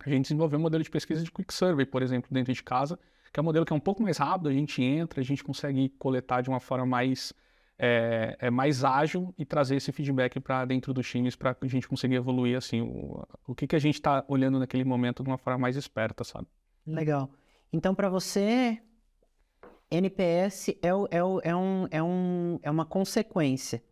a 0.04 0.10
gente 0.10 0.24
desenvolveu 0.24 0.58
um 0.58 0.62
modelo 0.64 0.84
de 0.84 0.90
pesquisa 0.90 1.24
de 1.24 1.32
Quick 1.32 1.54
Survey, 1.54 1.86
por 1.86 2.02
exemplo, 2.02 2.30
dentro 2.32 2.52
de 2.52 2.64
casa, 2.64 2.98
que 3.32 3.40
é 3.40 3.42
um 3.42 3.44
modelo 3.44 3.64
que 3.64 3.72
é 3.72 3.76
um 3.76 3.80
pouco 3.80 4.02
mais 4.02 4.18
rápido, 4.18 4.50
a 4.50 4.54
gente 4.54 4.82
entra, 4.82 5.22
a 5.22 5.24
gente 5.24 5.44
consegue 5.44 5.88
coletar 6.00 6.42
de 6.42 6.50
uma 6.50 6.60
forma 6.60 6.84
mais, 6.84 7.32
é, 7.78 8.36
é 8.40 8.50
mais 8.50 8.84
ágil 8.84 9.32
e 9.38 9.46
trazer 9.46 9.76
esse 9.76 9.92
feedback 9.92 10.40
para 10.40 10.66
dentro 10.66 10.92
dos 10.92 11.08
times 11.08 11.36
para 11.36 11.56
a 11.62 11.68
gente 11.68 11.88
conseguir 11.88 12.16
evoluir 12.16 12.58
assim, 12.58 12.82
o, 12.82 13.24
o 13.46 13.54
que, 13.54 13.68
que 13.68 13.76
a 13.76 13.80
gente 13.80 13.96
está 13.96 14.26
olhando 14.28 14.58
naquele 14.58 14.84
momento 14.84 15.22
de 15.22 15.30
uma 15.30 15.38
forma 15.38 15.60
mais 15.60 15.76
esperta, 15.76 16.24
sabe? 16.24 16.48
Legal. 16.88 17.30
Então, 17.72 17.94
para 17.94 18.10
você, 18.10 18.82
NPS 19.90 20.70
é, 20.70 20.88
é, 20.88 21.18
é, 21.18 21.24
um, 21.56 21.88
é, 21.92 22.04
um, 22.04 22.60
é 22.62 22.72
uma 22.72 22.86
consequência. 22.86 23.84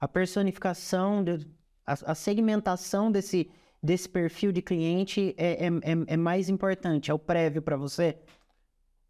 A 0.00 0.06
personificação, 0.06 1.24
de, 1.24 1.46
a, 1.86 1.92
a 2.12 2.14
segmentação 2.14 3.10
desse, 3.10 3.50
desse 3.82 4.08
perfil 4.08 4.52
de 4.52 4.62
cliente 4.62 5.34
é, 5.36 5.66
é, 5.66 5.68
é, 5.68 5.96
é 6.06 6.16
mais 6.16 6.48
importante, 6.48 7.10
é 7.10 7.14
o 7.14 7.18
prévio 7.18 7.62
para 7.62 7.76
você? 7.76 8.16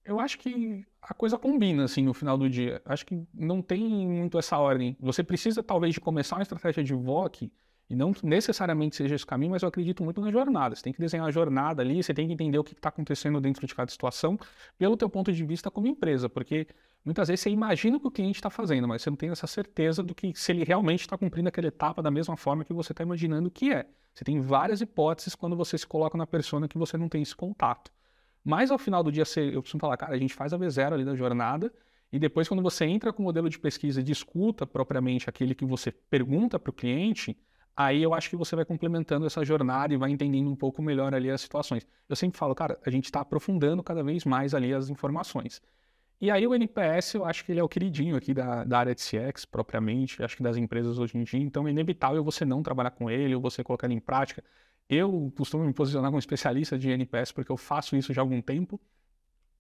Eu 0.04 0.18
acho 0.18 0.38
que 0.38 0.86
a 1.02 1.12
coisa 1.12 1.36
combina, 1.36 1.84
assim, 1.84 2.02
no 2.02 2.14
final 2.14 2.38
do 2.38 2.48
dia. 2.48 2.80
Acho 2.84 3.04
que 3.04 3.22
não 3.34 3.60
tem 3.60 4.06
muito 4.06 4.38
essa 4.38 4.56
ordem. 4.58 4.96
Você 5.00 5.22
precisa, 5.22 5.62
talvez, 5.62 5.94
de 5.94 6.00
começar 6.00 6.36
uma 6.36 6.42
estratégia 6.42 6.82
de 6.82 6.94
VOC, 6.94 7.52
e 7.88 7.96
não 7.96 8.12
necessariamente 8.22 8.96
seja 8.96 9.14
esse 9.14 9.24
caminho, 9.24 9.52
mas 9.52 9.62
eu 9.62 9.68
acredito 9.68 10.04
muito 10.04 10.20
na 10.20 10.30
jornada. 10.30 10.76
Você 10.76 10.82
tem 10.82 10.92
que 10.92 11.00
desenhar 11.00 11.26
a 11.26 11.30
jornada 11.30 11.82
ali, 11.82 12.02
você 12.02 12.12
tem 12.12 12.26
que 12.26 12.32
entender 12.32 12.58
o 12.58 12.64
que 12.64 12.74
está 12.74 12.90
acontecendo 12.90 13.40
dentro 13.40 13.66
de 13.66 13.74
cada 13.74 13.90
situação, 13.90 14.38
pelo 14.76 14.96
teu 14.96 15.08
ponto 15.08 15.32
de 15.32 15.44
vista 15.44 15.70
como 15.70 15.86
empresa, 15.86 16.28
porque 16.28 16.66
muitas 17.04 17.28
vezes 17.28 17.40
você 17.40 17.50
imagina 17.50 17.96
o 17.96 18.00
que 18.00 18.06
o 18.06 18.10
cliente 18.10 18.38
está 18.38 18.50
fazendo, 18.50 18.86
mas 18.86 19.02
você 19.02 19.08
não 19.08 19.16
tem 19.16 19.30
essa 19.30 19.46
certeza 19.46 20.02
do 20.02 20.14
que 20.14 20.32
se 20.34 20.52
ele 20.52 20.64
realmente 20.64 21.00
está 21.00 21.16
cumprindo 21.16 21.48
aquela 21.48 21.68
etapa 21.68 22.02
da 22.02 22.10
mesma 22.10 22.36
forma 22.36 22.64
que 22.64 22.72
você 22.74 22.92
está 22.92 23.02
imaginando 23.02 23.50
que 23.50 23.72
é. 23.72 23.86
Você 24.14 24.24
tem 24.24 24.40
várias 24.40 24.80
hipóteses 24.80 25.34
quando 25.34 25.56
você 25.56 25.78
se 25.78 25.86
coloca 25.86 26.18
na 26.18 26.26
persona 26.26 26.68
que 26.68 26.76
você 26.76 26.98
não 26.98 27.08
tem 27.08 27.22
esse 27.22 27.34
contato. 27.34 27.90
Mas 28.44 28.70
ao 28.70 28.78
final 28.78 29.02
do 29.02 29.12
dia, 29.12 29.24
você, 29.24 29.54
eu 29.54 29.62
costumo 29.62 29.80
falar, 29.80 29.96
cara, 29.96 30.14
a 30.14 30.18
gente 30.18 30.34
faz 30.34 30.52
a 30.52 30.58
V0 30.58 30.92
ali 30.94 31.04
da 31.04 31.14
jornada, 31.14 31.72
e 32.10 32.18
depois, 32.18 32.48
quando 32.48 32.62
você 32.62 32.86
entra 32.86 33.12
com 33.12 33.22
o 33.22 33.26
modelo 33.26 33.50
de 33.50 33.58
pesquisa 33.58 34.02
de 34.02 34.12
escuta 34.12 34.66
propriamente 34.66 35.28
aquele 35.28 35.54
que 35.54 35.64
você 35.64 35.92
pergunta 35.92 36.58
para 36.58 36.70
o 36.70 36.72
cliente, 36.72 37.36
aí 37.78 38.02
eu 38.02 38.12
acho 38.12 38.28
que 38.28 38.34
você 38.34 38.56
vai 38.56 38.64
complementando 38.64 39.24
essa 39.24 39.44
jornada 39.44 39.94
e 39.94 39.96
vai 39.96 40.10
entendendo 40.10 40.50
um 40.50 40.56
pouco 40.56 40.82
melhor 40.82 41.14
ali 41.14 41.30
as 41.30 41.40
situações. 41.40 41.86
Eu 42.08 42.16
sempre 42.16 42.36
falo, 42.36 42.52
cara, 42.52 42.76
a 42.84 42.90
gente 42.90 43.04
está 43.04 43.20
aprofundando 43.20 43.84
cada 43.84 44.02
vez 44.02 44.24
mais 44.24 44.52
ali 44.52 44.74
as 44.74 44.90
informações. 44.90 45.62
E 46.20 46.28
aí 46.28 46.44
o 46.44 46.52
NPS, 46.56 47.14
eu 47.14 47.24
acho 47.24 47.44
que 47.44 47.52
ele 47.52 47.60
é 47.60 47.62
o 47.62 47.68
queridinho 47.68 48.16
aqui 48.16 48.34
da, 48.34 48.64
da 48.64 48.80
área 48.80 48.92
de 48.92 49.00
CX, 49.00 49.44
propriamente, 49.44 50.20
acho 50.24 50.36
que 50.36 50.42
das 50.42 50.56
empresas 50.56 50.98
hoje 50.98 51.16
em 51.16 51.22
dia, 51.22 51.38
então 51.38 51.68
é 51.68 51.70
inevitável 51.70 52.24
você 52.24 52.44
não 52.44 52.64
trabalhar 52.64 52.90
com 52.90 53.08
ele 53.08 53.32
ou 53.36 53.40
você 53.40 53.62
colocar 53.62 53.86
ele 53.86 53.94
em 53.94 54.00
prática. 54.00 54.42
Eu 54.88 55.32
costumo 55.36 55.64
me 55.64 55.72
posicionar 55.72 56.10
como 56.10 56.18
especialista 56.18 56.76
de 56.76 56.90
NPS 56.90 57.30
porque 57.30 57.52
eu 57.52 57.56
faço 57.56 57.94
isso 57.94 58.12
já 58.12 58.22
há 58.22 58.24
algum 58.24 58.42
tempo. 58.42 58.80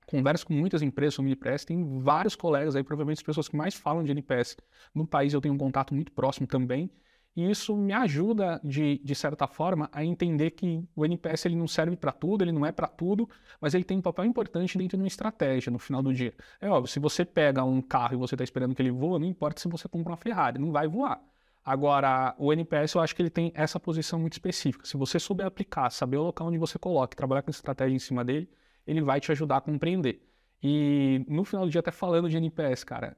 Converso 0.06 0.44
com 0.44 0.54
muitas 0.54 0.82
empresas 0.82 1.14
sobre 1.14 1.30
NPS, 1.30 1.66
tem 1.66 2.00
vários 2.00 2.34
colegas 2.34 2.74
aí, 2.74 2.82
provavelmente 2.82 3.18
as 3.18 3.22
pessoas 3.22 3.46
que 3.46 3.56
mais 3.56 3.74
falam 3.74 4.02
de 4.02 4.10
NPS 4.10 4.56
no 4.92 5.06
país, 5.06 5.34
eu 5.34 5.40
tenho 5.40 5.54
um 5.54 5.58
contato 5.58 5.94
muito 5.94 6.10
próximo 6.10 6.48
também. 6.48 6.90
E 7.36 7.48
isso 7.48 7.76
me 7.76 7.92
ajuda, 7.92 8.60
de, 8.64 8.98
de 8.98 9.14
certa 9.14 9.46
forma, 9.46 9.88
a 9.92 10.04
entender 10.04 10.50
que 10.50 10.84
o 10.96 11.04
NPS 11.04 11.46
ele 11.46 11.54
não 11.54 11.68
serve 11.68 11.96
para 11.96 12.10
tudo, 12.10 12.42
ele 12.42 12.50
não 12.50 12.66
é 12.66 12.72
para 12.72 12.88
tudo, 12.88 13.28
mas 13.60 13.74
ele 13.74 13.84
tem 13.84 13.98
um 13.98 14.02
papel 14.02 14.24
importante 14.24 14.76
dentro 14.76 14.96
de 14.96 15.02
uma 15.02 15.06
estratégia 15.06 15.70
no 15.70 15.78
final 15.78 16.02
do 16.02 16.12
dia. 16.12 16.34
É 16.60 16.68
óbvio, 16.68 16.90
se 16.90 16.98
você 16.98 17.24
pega 17.24 17.62
um 17.62 17.80
carro 17.80 18.14
e 18.14 18.16
você 18.16 18.34
está 18.34 18.42
esperando 18.42 18.74
que 18.74 18.82
ele 18.82 18.90
voe, 18.90 19.20
não 19.20 19.26
importa 19.26 19.60
se 19.60 19.68
você 19.68 19.88
compra 19.88 20.12
uma 20.12 20.16
Ferrari, 20.16 20.58
não 20.58 20.72
vai 20.72 20.88
voar. 20.88 21.22
Agora, 21.64 22.34
o 22.38 22.52
NPS 22.52 22.94
eu 22.94 23.00
acho 23.02 23.14
que 23.14 23.22
ele 23.22 23.30
tem 23.30 23.52
essa 23.54 23.78
posição 23.78 24.18
muito 24.18 24.32
específica. 24.32 24.86
Se 24.86 24.96
você 24.96 25.20
souber 25.20 25.46
aplicar, 25.46 25.90
saber 25.90 26.16
o 26.16 26.22
local 26.22 26.48
onde 26.48 26.58
você 26.58 26.78
coloca, 26.78 27.14
trabalhar 27.16 27.42
com 27.42 27.50
estratégia 27.50 27.94
em 27.94 27.98
cima 27.98 28.24
dele, 28.24 28.50
ele 28.86 29.02
vai 29.02 29.20
te 29.20 29.30
ajudar 29.30 29.58
a 29.58 29.60
compreender. 29.60 30.22
E 30.62 31.24
no 31.28 31.44
final 31.44 31.66
do 31.66 31.70
dia, 31.70 31.80
até 31.80 31.90
falando 31.90 32.28
de 32.28 32.36
NPS, 32.36 32.84
cara, 32.84 33.16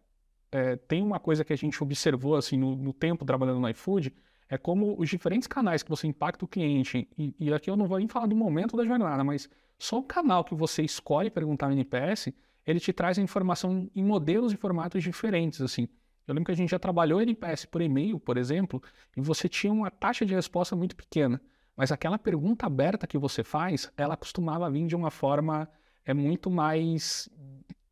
é, 0.53 0.77
tem 0.77 1.03
uma 1.03 1.21
coisa 1.21 1.45
que 1.45 1.53
a 1.53 1.57
gente 1.57 1.83
observou 1.83 2.37
assim 2.37 2.57
no, 2.57 2.75
no, 2.77 2.93
tempo 2.93 3.25
trabalhando 3.25 3.61
no 3.61 3.69
iFood, 3.69 4.15
é 4.49 4.59
como 4.59 4.97
os 4.99 5.09
diferentes 5.09 5.47
canais 5.47 5.83
que 5.83 5.91
você 5.91 6.07
impacta 6.07 6.45
o 6.45 6.49
cliente, 6.49 7.09
e, 7.17 7.35
e, 7.39 7.53
aqui 7.53 7.71
eu 7.71 7.77
não 7.77 7.87
vou 7.87 7.99
nem 7.99 8.09
falar 8.09 8.27
do 8.27 8.35
momento 8.35 8.77
da 8.77 8.85
jornada, 8.85 9.23
mas 9.23 9.49
só 9.79 9.99
o 9.99 10.03
canal 10.03 10.43
que 10.45 10.55
você 10.55 10.83
escolhe 10.83 11.31
perguntar 11.31 11.69
no 11.69 11.75
NPS, 11.75 12.33
ele 12.67 12.81
te 12.81 12.93
traz 12.93 13.19
a 13.19 13.23
informação 13.23 13.89
em 13.95 14.03
modelos 14.03 14.53
e 14.53 14.57
formatos 14.57 15.03
diferentes, 15.03 15.61
assim. 15.61 15.89
Eu 16.27 16.35
lembro 16.35 16.47
que 16.47 16.53
a 16.53 16.57
gente 16.57 16.71
já 16.71 16.79
trabalhou 16.79 17.21
NPS 17.21 17.65
por 17.65 17.81
e-mail, 17.81 18.21
por 18.21 18.37
exemplo, 18.37 18.83
e 19.17 19.21
você 19.21 19.49
tinha 19.49 19.73
uma 19.73 19.91
taxa 19.91 20.27
de 20.27 20.35
resposta 20.35 20.77
muito 20.77 20.95
pequena, 20.95 21.41
mas 21.77 21.91
aquela 21.91 22.19
pergunta 22.19 22.67
aberta 22.67 23.07
que 23.07 23.17
você 23.17 23.43
faz, 23.43 23.91
ela 23.97 24.17
costumava 24.17 24.71
vir 24.71 24.87
de 24.87 24.95
uma 24.95 25.11
forma 25.11 25.69
é 26.05 26.15
muito 26.15 26.51
mais 26.51 27.29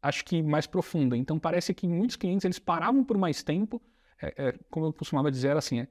acho 0.03 0.25
que 0.25 0.43
mais 0.43 0.67
profunda. 0.67 1.17
Então 1.17 1.39
parece 1.39 1.75
que 1.75 1.87
muitos 1.87 2.17
clientes 2.17 2.45
eles 2.45 2.59
paravam 2.59 3.05
por 3.05 3.17
mais 3.17 3.43
tempo, 3.43 3.81
é, 4.21 4.49
é, 4.49 4.55
como 4.71 4.87
eu 4.87 4.93
costumava 4.93 5.31
dizer 5.31 5.57
assim, 5.57 5.81
é, 5.81 5.89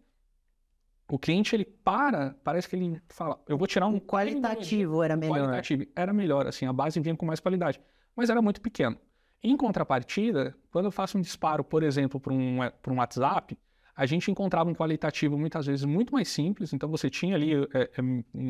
o 1.09 1.17
cliente 1.17 1.55
ele 1.55 1.65
para, 1.65 2.35
parece 2.43 2.67
que 2.67 2.75
ele 2.75 3.01
fala, 3.07 3.39
eu 3.47 3.57
vou 3.57 3.67
tirar 3.67 3.87
um 3.87 3.99
qualitativo 3.99 5.01
era 5.01 5.15
melhor. 5.15 5.39
Qualitativo 5.39 5.85
era 5.95 6.13
melhor, 6.13 6.47
assim, 6.47 6.65
a 6.65 6.73
base 6.73 6.99
vinha 6.99 7.15
com 7.15 7.25
mais 7.25 7.39
qualidade, 7.39 7.79
mas 8.15 8.29
era 8.29 8.41
muito 8.41 8.61
pequeno. 8.61 8.97
Em 9.41 9.55
contrapartida, 9.55 10.55
quando 10.71 10.85
eu 10.85 10.91
faço 10.91 11.17
um 11.17 11.21
disparo, 11.21 11.63
por 11.63 11.83
exemplo, 11.83 12.19
para 12.19 12.33
um, 12.33 12.59
um 12.59 12.97
WhatsApp, 12.97 13.57
a 13.95 14.05
gente 14.05 14.29
encontrava 14.29 14.69
um 14.69 14.75
qualitativo 14.75 15.37
muitas 15.37 15.65
vezes 15.65 15.85
muito 15.85 16.13
mais 16.13 16.27
simples, 16.27 16.73
então 16.73 16.89
você 16.89 17.09
tinha 17.09 17.35
ali 17.35 17.53
é, 17.73 17.89
é 17.97 18.01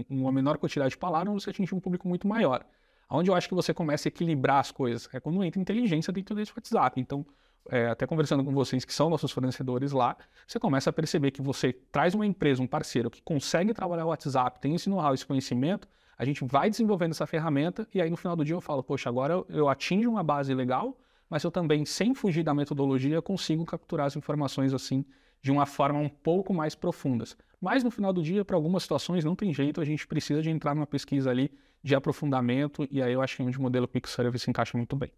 uma 0.09 0.31
menor 0.31 0.57
quantidade 0.57 0.91
de 0.91 0.97
palavras, 0.97 1.43
você 1.43 1.51
atingia 1.51 1.77
um 1.77 1.79
público 1.79 2.07
muito 2.07 2.27
maior. 2.27 2.65
Onde 3.09 3.29
eu 3.29 3.35
acho 3.35 3.47
que 3.47 3.55
você 3.55 3.73
começa 3.73 4.07
a 4.07 4.09
equilibrar 4.09 4.59
as 4.59 4.71
coisas 4.71 5.07
é 5.13 5.19
quando 5.19 5.43
entra 5.43 5.61
inteligência 5.61 6.11
dentro 6.11 6.35
desse 6.35 6.51
WhatsApp. 6.55 6.99
Então, 6.99 7.25
é, 7.69 7.87
até 7.87 8.05
conversando 8.05 8.43
com 8.43 8.51
vocês 8.51 8.83
que 8.85 8.93
são 8.93 9.09
nossos 9.09 9.31
fornecedores 9.31 9.91
lá, 9.91 10.17
você 10.45 10.59
começa 10.59 10.89
a 10.89 10.93
perceber 10.93 11.31
que 11.31 11.41
você 11.41 11.73
traz 11.73 12.13
uma 12.13 12.25
empresa, 12.25 12.61
um 12.61 12.67
parceiro 12.67 13.09
que 13.09 13.21
consegue 13.21 13.73
trabalhar 13.73 14.05
o 14.05 14.09
WhatsApp, 14.09 14.59
tem 14.59 14.75
esse 14.75 14.89
know-how, 14.89 15.13
esse 15.13 15.25
conhecimento, 15.25 15.87
a 16.17 16.25
gente 16.25 16.43
vai 16.43 16.69
desenvolvendo 16.69 17.11
essa 17.11 17.27
ferramenta 17.27 17.87
e 17.93 18.01
aí 18.01 18.09
no 18.09 18.17
final 18.17 18.35
do 18.35 18.43
dia 18.43 18.55
eu 18.55 18.61
falo, 18.61 18.83
poxa, 18.83 19.09
agora 19.09 19.33
eu, 19.33 19.45
eu 19.49 20.09
uma 20.09 20.23
base 20.23 20.53
legal, 20.53 20.97
mas 21.29 21.43
eu 21.43 21.51
também, 21.51 21.85
sem 21.85 22.15
fugir 22.15 22.43
da 22.43 22.53
metodologia, 22.53 23.21
consigo 23.21 23.65
capturar 23.65 24.07
as 24.07 24.15
informações 24.15 24.73
assim 24.73 25.05
de 25.41 25.51
uma 25.51 25.65
forma 25.65 25.99
um 25.99 26.09
pouco 26.09 26.53
mais 26.53 26.73
profundas. 26.73 27.37
Mas 27.59 27.83
no 27.83 27.89
final 27.89 28.13
do 28.13 28.21
dia, 28.21 28.45
para 28.45 28.55
algumas 28.55 28.83
situações, 28.83 29.23
não 29.23 29.35
tem 29.35 29.53
jeito, 29.53 29.81
a 29.81 29.85
gente 29.85 30.07
precisa 30.07 30.41
de 30.41 30.49
entrar 30.49 30.75
numa 30.75 30.85
pesquisa 30.85 31.29
ali 31.29 31.51
de 31.83 31.95
aprofundamento, 31.95 32.87
e 32.91 33.01
aí 33.01 33.13
eu 33.13 33.21
acho 33.21 33.37
que 33.37 33.43
onde 33.43 33.57
o 33.57 33.61
modelo 33.61 33.87
Quick 33.87 34.09
Service 34.09 34.43
se 34.43 34.49
encaixa 34.49 34.77
muito 34.77 34.95
bem. 34.95 35.11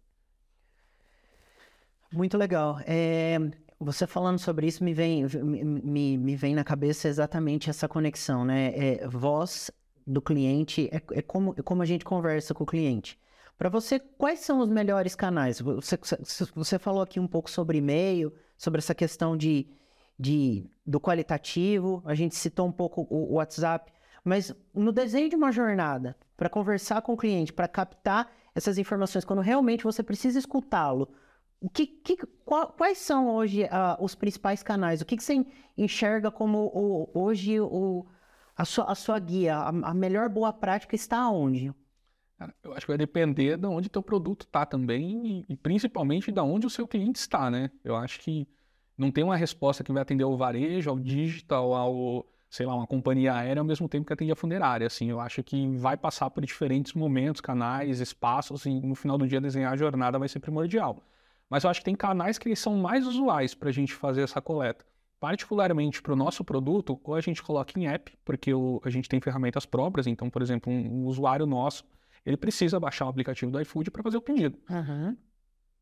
Muito 2.12 2.36
legal. 2.36 2.80
É, 2.86 3.38
você 3.78 4.06
falando 4.06 4.38
sobre 4.38 4.66
isso 4.66 4.82
me 4.82 4.92
vem, 4.92 5.24
me, 5.24 6.18
me 6.18 6.36
vem 6.36 6.54
na 6.54 6.64
cabeça 6.64 7.08
exatamente 7.08 7.70
essa 7.70 7.88
conexão, 7.88 8.44
né? 8.44 8.72
É, 8.74 9.08
voz 9.08 9.70
do 10.06 10.20
cliente 10.20 10.88
é, 10.92 11.00
é, 11.12 11.22
como, 11.22 11.54
é 11.56 11.62
como 11.62 11.82
a 11.82 11.86
gente 11.86 12.04
conversa 12.04 12.52
com 12.52 12.64
o 12.64 12.66
cliente. 12.66 13.18
Para 13.56 13.68
você, 13.68 13.98
quais 13.98 14.40
são 14.40 14.60
os 14.60 14.68
melhores 14.68 15.14
canais? 15.14 15.60
Você, 15.60 15.98
você 16.54 16.78
falou 16.78 17.02
aqui 17.02 17.20
um 17.20 17.26
pouco 17.26 17.50
sobre 17.50 17.78
e-mail, 17.78 18.32
sobre 18.56 18.78
essa 18.78 18.94
questão 18.94 19.36
de, 19.36 19.66
de, 20.20 20.68
do 20.86 21.00
qualitativo, 21.00 22.02
a 22.04 22.14
gente 22.14 22.34
citou 22.34 22.66
um 22.66 22.72
pouco 22.72 23.06
o, 23.08 23.32
o 23.32 23.34
WhatsApp, 23.36 23.90
mas 24.22 24.54
no 24.74 24.92
desenho 24.92 25.30
de 25.30 25.34
uma 25.36 25.50
jornada, 25.50 26.14
para 26.36 26.50
conversar 26.50 27.00
com 27.00 27.14
o 27.14 27.16
cliente, 27.16 27.54
para 27.54 27.66
captar 27.66 28.30
essas 28.54 28.76
informações, 28.76 29.24
quando 29.24 29.40
realmente 29.40 29.82
você 29.82 30.02
precisa 30.02 30.38
escutá-lo, 30.38 31.08
que, 31.72 31.86
que 31.86 32.16
quais 32.44 32.98
são 32.98 33.28
hoje 33.28 33.64
uh, 33.64 34.02
os 34.02 34.14
principais 34.14 34.62
canais? 34.62 35.00
O 35.00 35.06
que, 35.06 35.16
que 35.16 35.22
você 35.22 35.44
enxerga 35.76 36.30
como 36.30 36.70
o, 36.74 37.10
hoje 37.14 37.60
o, 37.60 38.06
a, 38.56 38.64
sua, 38.64 38.84
a 38.84 38.94
sua 38.94 39.18
guia? 39.18 39.56
A, 39.56 39.68
a, 39.68 39.94
melhor 39.94 40.28
boa 40.28 40.52
prática 40.52 40.94
está 40.94 41.30
onde? 41.30 41.72
Eu 42.62 42.72
acho 42.72 42.86
que 42.86 42.92
vai 42.92 42.96
depender 42.96 43.58
de 43.58 43.66
onde 43.66 43.90
teu 43.90 44.02
produto 44.02 44.46
está 44.46 44.64
também 44.64 45.44
e, 45.48 45.52
e 45.52 45.56
principalmente 45.56 46.32
de 46.32 46.40
onde 46.40 46.66
o 46.66 46.70
seu 46.70 46.88
cliente 46.88 47.18
está, 47.18 47.50
né? 47.50 47.70
Eu 47.84 47.94
acho 47.94 48.20
que 48.20 48.48
não 49.00 49.10
tem 49.10 49.24
uma 49.24 49.36
resposta 49.36 49.82
que 49.82 49.92
vai 49.92 50.02
atender 50.02 50.24
ao 50.24 50.36
varejo, 50.36 50.90
ao 50.90 50.98
digital, 50.98 51.72
ao, 51.74 52.26
sei 52.50 52.66
lá, 52.66 52.74
uma 52.74 52.86
companhia 52.86 53.34
aérea 53.34 53.60
ao 53.60 53.64
mesmo 53.64 53.88
tempo 53.88 54.06
que 54.06 54.12
atende 54.12 54.30
a 54.30 54.36
funerária, 54.36 54.86
assim. 54.86 55.10
Eu 55.10 55.18
acho 55.18 55.42
que 55.42 55.66
vai 55.76 55.96
passar 55.96 56.28
por 56.30 56.44
diferentes 56.44 56.92
momentos, 56.92 57.40
canais, 57.40 58.00
espaços 58.00 58.66
e 58.66 58.80
no 58.80 58.94
final 58.94 59.16
do 59.16 59.26
dia 59.26 59.40
desenhar 59.40 59.72
a 59.72 59.76
jornada 59.76 60.18
vai 60.18 60.28
ser 60.28 60.40
primordial. 60.40 61.02
Mas 61.48 61.64
eu 61.64 61.70
acho 61.70 61.80
que 61.80 61.84
tem 61.84 61.96
canais 61.96 62.38
que 62.38 62.54
são 62.54 62.76
mais 62.76 63.06
usuais 63.06 63.54
para 63.54 63.70
a 63.70 63.72
gente 63.72 63.94
fazer 63.94 64.22
essa 64.22 64.40
coleta. 64.40 64.84
Particularmente 65.18 66.00
para 66.00 66.12
o 66.12 66.16
nosso 66.16 66.44
produto, 66.44 67.00
ou 67.02 67.14
a 67.14 67.20
gente 67.20 67.42
coloca 67.42 67.78
em 67.78 67.86
app, 67.86 68.12
porque 68.24 68.54
o, 68.54 68.80
a 68.84 68.90
gente 68.90 69.08
tem 69.08 69.20
ferramentas 69.20 69.66
próprias, 69.66 70.06
então, 70.06 70.30
por 70.30 70.42
exemplo, 70.42 70.72
um, 70.72 71.02
um 71.02 71.06
usuário 71.06 71.46
nosso 71.46 71.84
ele 72.24 72.36
precisa 72.36 72.78
baixar 72.78 73.06
o 73.06 73.08
aplicativo 73.08 73.50
do 73.50 73.60
iFood 73.60 73.90
para 73.90 74.02
fazer 74.02 74.16
o 74.16 74.22
pedido. 74.22 74.58
Uhum. 74.68 75.16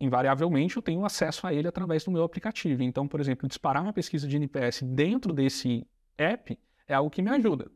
Invariavelmente, 0.01 0.77
eu 0.77 0.83
tenho 0.83 1.05
acesso 1.05 1.47
a 1.47 1.53
ele 1.53 1.67
através 1.67 2.05
do 2.05 2.11
meu 2.11 2.23
aplicativo. 2.23 2.83
Então, 2.83 3.09
por 3.09 3.21
exemplo, 3.21 3.49
disparar 3.49 3.83
uma 3.83 3.93
pesquisa 3.93 4.29
de 4.29 4.37
NPS 4.37 4.83
dentro 4.83 5.33
desse 5.33 5.87
app 6.17 6.59
é 6.87 6.95
algo 6.95 7.11
que 7.11 7.21
me 7.21 7.31
ajuda. 7.31 7.71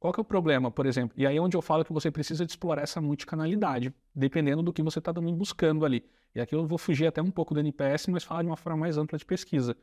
Qual 0.00 0.12
que 0.12 0.20
é 0.20 0.22
o 0.22 0.24
problema, 0.24 0.70
por 0.70 0.86
exemplo? 0.86 1.14
E 1.16 1.26
aí 1.26 1.36
é 1.36 1.40
onde 1.40 1.56
eu 1.56 1.62
falo 1.62 1.84
que 1.84 1.92
você 1.92 2.10
precisa 2.10 2.44
de 2.44 2.52
explorar 2.52 2.82
essa 2.82 3.00
multicanalidade, 3.00 3.92
dependendo 4.14 4.62
do 4.62 4.72
que 4.72 4.82
você 4.82 5.00
está 5.00 5.12
também 5.12 5.34
buscando 5.34 5.84
ali. 5.84 6.04
E 6.34 6.40
aqui 6.40 6.54
eu 6.54 6.66
vou 6.66 6.78
fugir 6.78 7.06
até 7.06 7.20
um 7.20 7.30
pouco 7.30 7.52
do 7.52 7.60
NPS, 7.60 8.06
mas 8.08 8.22
falar 8.22 8.42
de 8.42 8.48
uma 8.48 8.56
forma 8.56 8.78
mais 8.78 8.96
ampla 8.96 9.18
de 9.18 9.24
pesquisa. 9.24 9.76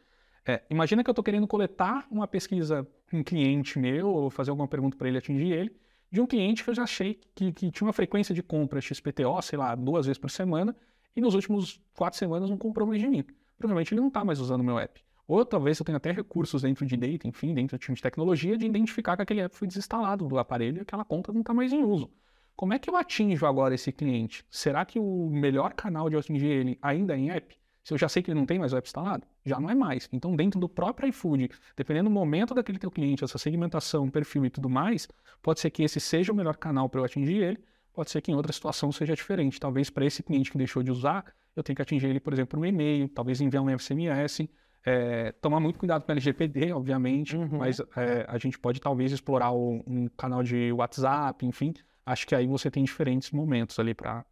É, 0.45 0.61
imagina 0.69 1.03
que 1.03 1.09
eu 1.09 1.11
estou 1.11 1.23
querendo 1.23 1.47
coletar 1.47 2.07
uma 2.09 2.27
pesquisa 2.27 2.87
com 3.09 3.17
um 3.17 3.23
cliente 3.23 3.79
meu, 3.79 4.07
ou 4.07 4.29
fazer 4.29 4.51
alguma 4.51 4.67
pergunta 4.67 4.95
para 4.95 5.07
ele 5.07 5.17
atingir 5.17 5.51
ele, 5.51 5.75
de 6.11 6.21
um 6.21 6.27
cliente 6.27 6.63
que 6.63 6.69
eu 6.69 6.73
já 6.73 6.83
achei 6.83 7.19
que, 7.33 7.51
que 7.51 7.71
tinha 7.71 7.85
uma 7.85 7.93
frequência 7.93 8.33
de 8.33 8.43
compra 8.43 8.79
XPTO, 8.79 9.41
sei 9.41 9.57
lá, 9.57 9.75
duas 9.75 10.05
vezes 10.05 10.19
por 10.19 10.29
semana, 10.29 10.75
e 11.15 11.21
nos 11.21 11.33
últimos 11.33 11.81
quatro 11.95 12.19
semanas 12.19 12.49
não 12.49 12.57
comprou 12.57 12.87
mais 12.87 13.01
de 13.01 13.07
mim. 13.07 13.23
Provavelmente 13.57 13.93
ele 13.93 14.01
não 14.01 14.09
está 14.09 14.23
mais 14.25 14.39
usando 14.39 14.61
o 14.61 14.63
meu 14.63 14.77
app. 14.77 15.03
Ou 15.27 15.43
talvez 15.43 15.79
eu 15.79 15.85
tenha 15.85 15.97
até 15.97 16.11
recursos 16.11 16.61
dentro 16.61 16.85
de 16.85 16.95
data, 16.95 17.27
enfim, 17.27 17.53
dentro 17.53 17.77
do 17.77 17.81
time 17.81 17.95
de 17.95 18.01
tecnologia, 18.01 18.57
de 18.57 18.65
identificar 18.65 19.15
que 19.15 19.23
aquele 19.23 19.41
app 19.41 19.55
foi 19.55 19.67
desinstalado 19.67 20.27
do 20.27 20.37
aparelho 20.37 20.77
e 20.77 20.81
aquela 20.81 21.03
conta 21.03 21.33
não 21.33 21.41
está 21.41 21.53
mais 21.53 21.73
em 21.73 21.83
uso. 21.83 22.11
Como 22.55 22.73
é 22.73 22.79
que 22.79 22.89
eu 22.89 22.95
atinjo 22.95 23.45
agora 23.45 23.75
esse 23.75 23.91
cliente? 23.91 24.45
Será 24.49 24.85
que 24.85 24.99
o 24.99 25.29
melhor 25.29 25.73
canal 25.73 26.09
de 26.09 26.15
atingir 26.15 26.45
ele 26.45 26.79
ainda 26.81 27.15
é 27.15 27.17
em 27.17 27.29
app? 27.31 27.57
Se 27.83 27.93
eu 27.93 27.97
já 27.97 28.07
sei 28.07 28.23
que 28.23 28.31
ele 28.31 28.39
não 28.39 28.45
tem 28.45 28.57
mais 28.57 28.71
o 28.73 28.77
app 28.77 28.87
instalado, 28.87 29.27
já 29.45 29.59
não 29.59 29.69
é 29.69 29.75
mais. 29.75 30.09
Então, 30.11 30.35
dentro 30.35 30.59
do 30.59 30.69
próprio 30.69 31.09
iFood, 31.09 31.49
dependendo 31.75 32.09
do 32.09 32.13
momento 32.13 32.53
daquele 32.53 32.79
teu 32.79 32.89
cliente, 32.89 33.23
essa 33.23 33.37
segmentação, 33.37 34.09
perfil 34.09 34.45
e 34.45 34.49
tudo 34.49 34.69
mais, 34.69 35.07
pode 35.41 35.59
ser 35.59 35.69
que 35.69 35.83
esse 35.83 35.99
seja 35.99 36.31
o 36.31 36.35
melhor 36.35 36.55
canal 36.57 36.89
para 36.89 37.01
eu 37.01 37.05
atingir 37.05 37.43
ele, 37.43 37.63
pode 37.95 38.11
ser 38.11 38.21
que 38.21 38.31
em 38.31 38.35
outra 38.35 38.51
situação 38.51 38.91
seja 38.91 39.15
diferente. 39.15 39.59
Talvez 39.59 39.89
para 39.89 40.05
esse 40.05 40.21
cliente 40.21 40.51
que 40.51 40.57
deixou 40.57 40.83
de 40.83 40.91
usar, 40.91 41.25
eu 41.55 41.63
tenha 41.63 41.75
que 41.75 41.81
atingir 41.81 42.07
ele, 42.07 42.19
por 42.19 42.33
exemplo, 42.33 42.59
um 42.59 42.65
e-mail, 42.65 43.07
talvez 43.07 43.39
enviar 43.39 43.63
um 43.63 43.79
SMS, 43.79 44.47
é, 44.85 45.31
tomar 45.41 45.59
muito 45.59 45.79
cuidado 45.79 46.03
com 46.03 46.11
o 46.11 46.13
LGPD, 46.13 46.71
obviamente, 46.73 47.35
uhum. 47.35 47.57
mas 47.57 47.79
é, 47.95 48.25
a 48.27 48.37
gente 48.37 48.59
pode 48.59 48.79
talvez 48.79 49.11
explorar 49.11 49.51
o, 49.51 49.83
um 49.87 50.07
canal 50.09 50.43
de 50.43 50.71
WhatsApp, 50.73 51.45
enfim. 51.45 51.73
Acho 52.05 52.27
que 52.27 52.35
aí 52.35 52.45
você 52.45 52.69
tem 52.69 52.83
diferentes 52.83 53.31
momentos 53.31 53.79
ali 53.79 53.95
para 53.95 54.25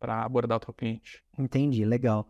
abordar 0.00 0.58
o 0.58 0.60
teu 0.60 0.74
cliente. 0.74 1.22
Entendi, 1.38 1.84
legal. 1.84 2.28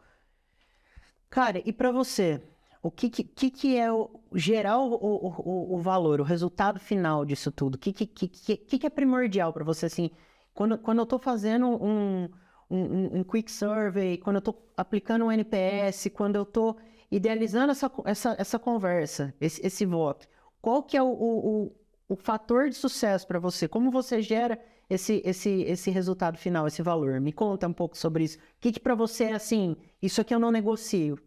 Cara, 1.29 1.61
e 1.64 1.73
para 1.73 1.90
você, 1.90 2.40
o 2.81 2.90
que, 2.90 3.11
que, 3.11 3.51
que 3.51 3.77
é 3.77 3.90
o 3.90 4.20
geral 4.35 4.88
o, 4.88 4.94
o, 4.94 5.75
o 5.75 5.79
valor, 5.81 6.20
o 6.20 6.25
resultado 6.25 6.79
final 6.79 7.25
disso 7.25 7.51
tudo? 7.51 7.75
O 7.75 7.79
que, 7.79 7.92
que, 7.92 8.07
que, 8.07 8.29
que 8.29 8.87
é 8.87 8.90
primordial 8.90 9.53
para 9.53 9.64
você, 9.64 9.87
assim, 9.87 10.11
quando, 10.55 10.79
quando 10.79 10.99
eu 10.99 11.05
estou 11.05 11.19
fazendo 11.19 11.67
um, 11.67 12.31
um, 12.71 13.19
um, 13.19 13.25
quick 13.25 13.51
survey, 13.51 14.17
quando 14.17 14.37
eu 14.37 14.38
estou 14.38 14.73
aplicando 14.77 15.25
um 15.25 15.33
NPS, 15.33 16.09
quando 16.14 16.37
eu 16.37 16.45
estou 16.45 16.79
idealizando 17.11 17.73
essa, 17.73 17.90
essa, 18.05 18.37
essa 18.38 18.59
conversa, 18.59 19.35
esse, 19.40 19.64
esse 19.67 19.85
voto, 19.85 20.27
qual 20.62 20.83
que 20.83 20.97
é 20.97 21.03
o, 21.03 21.09
o, 21.09 21.77
o 22.09 22.17
fator 22.17 22.71
de 22.71 22.77
sucesso 22.77 23.27
para 23.27 23.38
você? 23.38 23.69
Como 23.69 23.90
você 23.90 24.23
gera 24.23 24.59
esse, 24.88 25.21
esse, 25.25 25.62
esse 25.62 25.90
resultado 25.90 26.38
final, 26.38 26.67
esse 26.67 26.83
valor? 26.83 27.21
Me 27.21 27.33
conta 27.33 27.67
um 27.67 27.73
pouco 27.73 27.99
sobre 27.99 28.25
isso. 28.25 28.38
O 28.38 28.40
que, 28.61 28.73
que 28.73 28.81
para 28.81 28.95
você 28.95 29.25
é 29.25 29.33
assim, 29.35 29.77
isso 30.01 30.21
aqui 30.21 30.35
eu 30.35 30.38
não 30.38 30.51
negocio? 30.51 31.19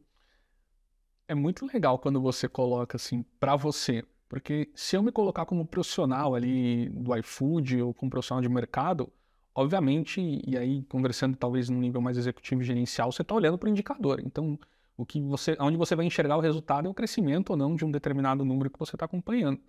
É 1.28 1.36
muito 1.36 1.66
legal 1.66 2.00
quando 2.00 2.22
você 2.22 2.48
coloca 2.48 2.96
assim 2.96 3.24
para 3.38 3.58
você, 3.58 4.04
porque 4.30 4.72
se 4.74 4.96
eu 4.96 5.04
me 5.04 5.12
colocar 5.12 5.46
como 5.46 5.68
profissional 5.68 6.34
ali 6.34 6.88
do 6.90 7.14
iFood 7.18 7.82
ou 7.82 7.94
como 7.94 8.10
profissional 8.10 8.42
de 8.42 8.48
mercado, 8.48 9.12
obviamente, 9.58 10.22
e 10.46 10.56
aí 10.56 10.84
conversando 10.84 11.36
talvez 11.36 11.68
num 11.68 11.80
nível 11.80 12.00
mais 12.00 12.16
executivo 12.16 12.62
e 12.62 12.66
gerencial, 12.66 13.12
você 13.12 13.24
está 13.24 13.34
olhando 13.34 13.58
para 13.58 13.66
o 13.66 13.70
indicador. 13.72 14.22
Então, 14.24 14.58
o 14.96 15.04
que 15.04 15.20
você, 15.20 15.58
onde 15.60 15.76
você 15.76 15.96
vai 15.96 16.06
enxergar 16.06 16.38
o 16.38 16.40
resultado 16.40 16.88
é 16.88 16.92
o 16.92 16.94
crescimento 16.94 17.50
ou 17.50 17.58
não 17.58 17.76
de 17.76 17.84
um 17.84 17.90
determinado 17.90 18.46
número 18.46 18.70
que 18.70 18.78
você 18.78 18.96
está 18.96 19.06
acompanhando. 19.06 19.60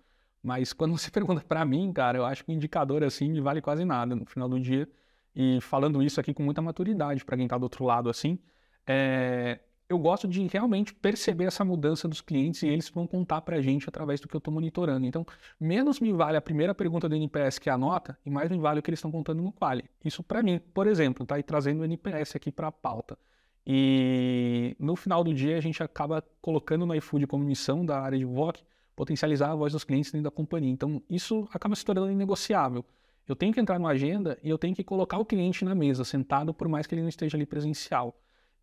Mas 0.43 0.73
quando 0.73 0.95
você 0.95 1.09
pergunta 1.11 1.41
para 1.41 1.65
mim, 1.65 1.91
cara, 1.91 2.19
eu 2.19 2.25
acho 2.25 2.45
que 2.45 2.51
o 2.51 2.53
indicador 2.53 3.03
assim 3.03 3.31
me 3.31 3.41
vale 3.41 3.61
quase 3.61 3.83
nada 3.83 4.15
no 4.15 4.27
final 4.27 4.47
do 4.47 4.59
dia. 4.59 4.87
E 5.35 5.59
falando 5.61 6.03
isso 6.03 6.19
aqui 6.19 6.35
com 6.35 6.43
muita 6.43 6.61
maturidade 6.61 7.25
para 7.25 7.35
quem 7.35 7.45
está 7.47 7.57
do 7.57 7.63
outro 7.63 7.83
lado 7.83 8.09
assim, 8.09 8.37
é... 8.85 9.59
eu 9.89 9.97
gosto 9.97 10.27
de 10.27 10.45
realmente 10.45 10.93
perceber 10.93 11.45
essa 11.45 11.65
mudança 11.65 12.07
dos 12.07 12.21
clientes 12.21 12.61
e 12.61 12.67
eles 12.67 12.87
vão 12.89 13.07
contar 13.07 13.41
para 13.41 13.57
a 13.57 13.61
gente 13.61 13.89
através 13.89 14.19
do 14.19 14.27
que 14.27 14.35
eu 14.35 14.37
estou 14.37 14.53
monitorando. 14.53 15.05
Então, 15.05 15.25
menos 15.59 15.99
me 15.99 16.13
vale 16.13 16.37
a 16.37 16.41
primeira 16.41 16.75
pergunta 16.75 17.09
do 17.09 17.15
NPS 17.15 17.57
que 17.57 17.69
é 17.69 17.73
a 17.73 17.77
nota 17.77 18.17
e 18.23 18.29
mais 18.29 18.51
me 18.51 18.59
vale 18.59 18.79
o 18.79 18.83
que 18.83 18.89
eles 18.91 18.99
estão 18.99 19.11
contando 19.11 19.41
no 19.41 19.51
quali. 19.51 19.83
Isso 20.05 20.21
para 20.21 20.43
mim, 20.43 20.59
por 20.75 20.85
exemplo, 20.85 21.25
tá? 21.25 21.39
E 21.39 21.43
trazendo 21.43 21.81
o 21.81 21.85
NPS 21.85 22.35
aqui 22.35 22.51
para 22.51 22.67
a 22.67 22.71
pauta. 22.71 23.17
E 23.65 24.75
no 24.79 24.95
final 24.95 25.23
do 25.23 25.33
dia 25.33 25.57
a 25.57 25.61
gente 25.61 25.81
acaba 25.81 26.23
colocando 26.39 26.85
no 26.85 26.93
iFood 26.93 27.25
como 27.25 27.43
missão 27.43 27.83
da 27.83 27.99
área 27.99 28.17
de 28.17 28.25
VOC 28.25 28.61
potencializar 28.95 29.51
a 29.51 29.55
voz 29.55 29.73
dos 29.73 29.83
clientes 29.83 30.11
dentro 30.11 30.25
da 30.25 30.31
companhia. 30.31 30.71
Então, 30.71 31.01
isso 31.09 31.47
acaba 31.51 31.75
se 31.75 31.85
tornando 31.85 32.11
inegociável. 32.11 32.85
Eu 33.27 33.35
tenho 33.35 33.53
que 33.53 33.59
entrar 33.59 33.79
numa 33.79 33.91
agenda 33.91 34.37
e 34.43 34.49
eu 34.49 34.57
tenho 34.57 34.75
que 34.75 34.83
colocar 34.83 35.17
o 35.17 35.25
cliente 35.25 35.63
na 35.63 35.73
mesa, 35.73 36.03
sentado, 36.03 36.53
por 36.53 36.67
mais 36.67 36.85
que 36.85 36.93
ele 36.93 37.01
não 37.01 37.09
esteja 37.09 37.37
ali 37.37 37.45
presencial. 37.45 38.15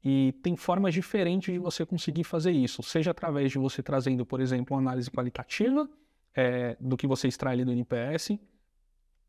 E 0.09 0.31
tem 0.41 0.55
formas 0.55 0.95
diferentes 0.95 1.53
de 1.53 1.59
você 1.59 1.85
conseguir 1.85 2.23
fazer 2.23 2.53
isso, 2.53 2.81
seja 2.81 3.11
através 3.11 3.51
de 3.51 3.59
você 3.59 3.83
trazendo, 3.83 4.25
por 4.25 4.41
exemplo, 4.41 4.77
uma 4.77 4.81
análise 4.81 5.11
qualitativa 5.11 5.91
é, 6.33 6.77
do 6.79 6.97
que 6.97 7.09
você 7.09 7.27
extrai 7.27 7.55
ali 7.55 7.65
do 7.65 7.73
NPS, 7.73 8.39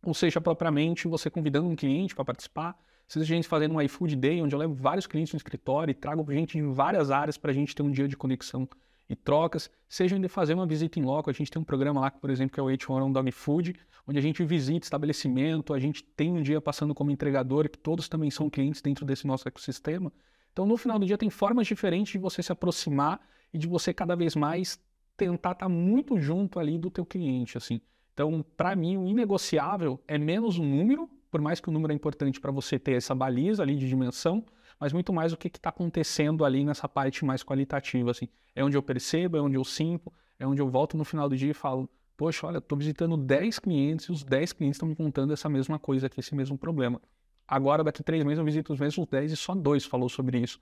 ou 0.03 0.13
seja, 0.13 0.39
propriamente 0.39 1.07
você 1.07 1.31
convidando 1.31 1.67
um 1.67 1.75
cliente 1.75 2.13
para 2.13 2.23
participar, 2.23 2.77
seja 3.07 3.23
a 3.23 3.27
gente 3.27 3.47
fazendo 3.47 3.73
um 3.73 3.81
iFood 3.81 4.15
Day, 4.17 4.39
onde 4.39 4.53
eu 4.53 4.59
levo 4.59 4.75
vários 4.75 5.07
clientes 5.07 5.33
no 5.33 5.37
escritório 5.37 5.89
e 5.89 5.95
trago 5.95 6.23
gente 6.31 6.59
em 6.59 6.71
várias 6.71 7.09
áreas 7.09 7.39
para 7.39 7.49
a 7.49 7.53
gente 7.55 7.73
ter 7.73 7.81
um 7.81 7.89
dia 7.89 8.07
de 8.07 8.15
conexão 8.15 8.69
e 9.09 9.15
trocas, 9.15 9.71
seja 9.89 10.19
de 10.19 10.27
fazer 10.27 10.53
uma 10.53 10.67
visita 10.67 10.99
em 10.99 11.01
loco. 11.01 11.27
A 11.27 11.33
gente 11.33 11.49
tem 11.49 11.59
um 11.59 11.65
programa 11.65 12.01
lá, 12.01 12.11
por 12.11 12.29
exemplo, 12.29 12.53
que 12.53 12.59
é 12.59 12.63
o 12.63 12.67
H1 12.67 13.03
on 13.03 13.11
Dog 13.11 13.31
Food, 13.31 13.73
onde 14.07 14.19
a 14.19 14.21
gente 14.21 14.43
visita 14.45 14.85
estabelecimento, 14.85 15.73
a 15.73 15.79
gente 15.79 16.03
tem 16.03 16.31
um 16.31 16.41
dia 16.43 16.61
passando 16.61 16.93
como 16.93 17.09
entregador, 17.09 17.67
que 17.67 17.79
todos 17.79 18.07
também 18.07 18.29
são 18.29 18.47
clientes 18.47 18.79
dentro 18.79 19.07
desse 19.07 19.25
nosso 19.25 19.47
ecossistema. 19.47 20.13
Então, 20.57 20.65
no 20.65 20.75
final 20.75 20.97
do 20.97 21.05
dia, 21.05 21.19
tem 21.19 21.29
formas 21.29 21.67
diferentes 21.67 22.13
de 22.13 22.17
você 22.17 22.41
se 22.41 22.51
aproximar 22.51 23.21
e 23.53 23.59
de 23.59 23.67
você 23.67 23.93
cada 23.93 24.15
vez 24.15 24.35
mais 24.35 24.83
tentar 25.15 25.51
estar 25.51 25.69
muito 25.69 26.19
junto 26.19 26.59
ali 26.59 26.79
do 26.79 26.89
teu 26.89 27.05
cliente, 27.05 27.59
assim. 27.59 27.79
Então, 28.11 28.43
para 28.57 28.75
mim, 28.75 28.97
o 28.97 29.07
inegociável 29.07 30.01
é 30.07 30.17
menos 30.17 30.57
o 30.57 30.63
número, 30.63 31.07
por 31.29 31.41
mais 31.41 31.59
que 31.59 31.69
o 31.69 31.71
número 31.71 31.93
é 31.93 31.95
importante 31.95 32.41
para 32.41 32.51
você 32.51 32.79
ter 32.79 32.93
essa 32.93 33.13
baliza 33.13 33.61
ali 33.61 33.75
de 33.75 33.87
dimensão, 33.87 34.43
mas 34.79 34.91
muito 34.91 35.13
mais 35.13 35.31
o 35.31 35.37
que 35.37 35.47
está 35.47 35.69
acontecendo 35.69 36.43
ali 36.43 36.65
nessa 36.65 36.89
parte 36.89 37.23
mais 37.23 37.43
qualitativa. 37.43 38.09
Assim. 38.09 38.27
É 38.55 38.63
onde 38.63 38.75
eu 38.75 38.81
percebo, 38.81 39.37
é 39.37 39.41
onde 39.41 39.57
eu 39.57 39.63
sinto, 39.63 40.11
é 40.39 40.47
onde 40.47 40.59
eu 40.59 40.67
volto 40.67 40.97
no 40.97 41.05
final 41.05 41.29
do 41.29 41.37
dia 41.37 41.51
e 41.51 41.53
falo, 41.53 41.87
poxa, 42.17 42.47
olha, 42.47 42.57
estou 42.57 42.75
visitando 42.75 43.15
10 43.15 43.59
clientes 43.59 44.07
e 44.07 44.11
os 44.11 44.23
10 44.23 44.53
clientes 44.53 44.77
estão 44.77 44.89
me 44.89 44.95
contando 44.95 45.31
essa 45.31 45.47
mesma 45.47 45.77
coisa 45.77 46.07
aqui, 46.07 46.19
esse 46.19 46.33
mesmo 46.33 46.57
problema. 46.57 46.99
Agora, 47.47 47.83
daqui 47.83 48.03
três 48.03 48.23
meses, 48.23 48.39
eu 48.39 48.45
visito 48.45 48.73
os 48.73 48.79
mesmos 48.79 49.07
10 49.07 49.31
e 49.31 49.35
só 49.37 49.55
dois 49.55 49.85
falou 49.85 50.09
sobre 50.09 50.39
isso. 50.39 50.59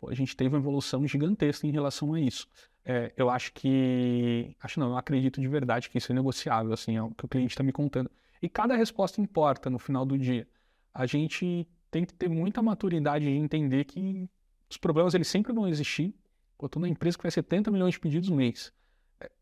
Pô, 0.00 0.08
a 0.08 0.14
gente 0.14 0.36
teve 0.36 0.54
uma 0.54 0.60
evolução 0.60 1.06
gigantesca 1.06 1.66
em 1.66 1.70
relação 1.70 2.14
a 2.14 2.20
isso. 2.20 2.46
É, 2.84 3.12
eu 3.16 3.28
acho 3.28 3.52
que. 3.52 4.56
Acho 4.60 4.78
não, 4.78 4.90
eu 4.90 4.96
acredito 4.96 5.40
de 5.40 5.48
verdade 5.48 5.90
que 5.90 5.98
isso 5.98 6.12
é 6.12 6.14
negociável, 6.14 6.72
assim, 6.72 6.96
é 6.96 7.02
o 7.02 7.10
que 7.10 7.24
o 7.24 7.28
cliente 7.28 7.52
está 7.52 7.64
me 7.64 7.72
contando. 7.72 8.10
E 8.40 8.48
cada 8.48 8.76
resposta 8.76 9.20
importa 9.20 9.68
no 9.68 9.78
final 9.78 10.06
do 10.06 10.16
dia. 10.16 10.46
A 10.94 11.04
gente 11.06 11.66
tem 11.90 12.04
que 12.04 12.14
ter 12.14 12.28
muita 12.28 12.62
maturidade 12.62 13.24
de 13.24 13.30
entender 13.32 13.84
que 13.84 14.28
os 14.70 14.76
problemas 14.76 15.14
eles 15.14 15.28
sempre 15.28 15.52
vão 15.52 15.66
existir. 15.66 16.14
Eu 16.60 16.66
estou 16.66 16.80
numa 16.80 16.88
empresa 16.88 17.16
que 17.16 17.22
faz 17.22 17.34
70 17.34 17.70
milhões 17.70 17.94
de 17.94 18.00
pedidos 18.00 18.28
no 18.28 18.36
mês. 18.36 18.72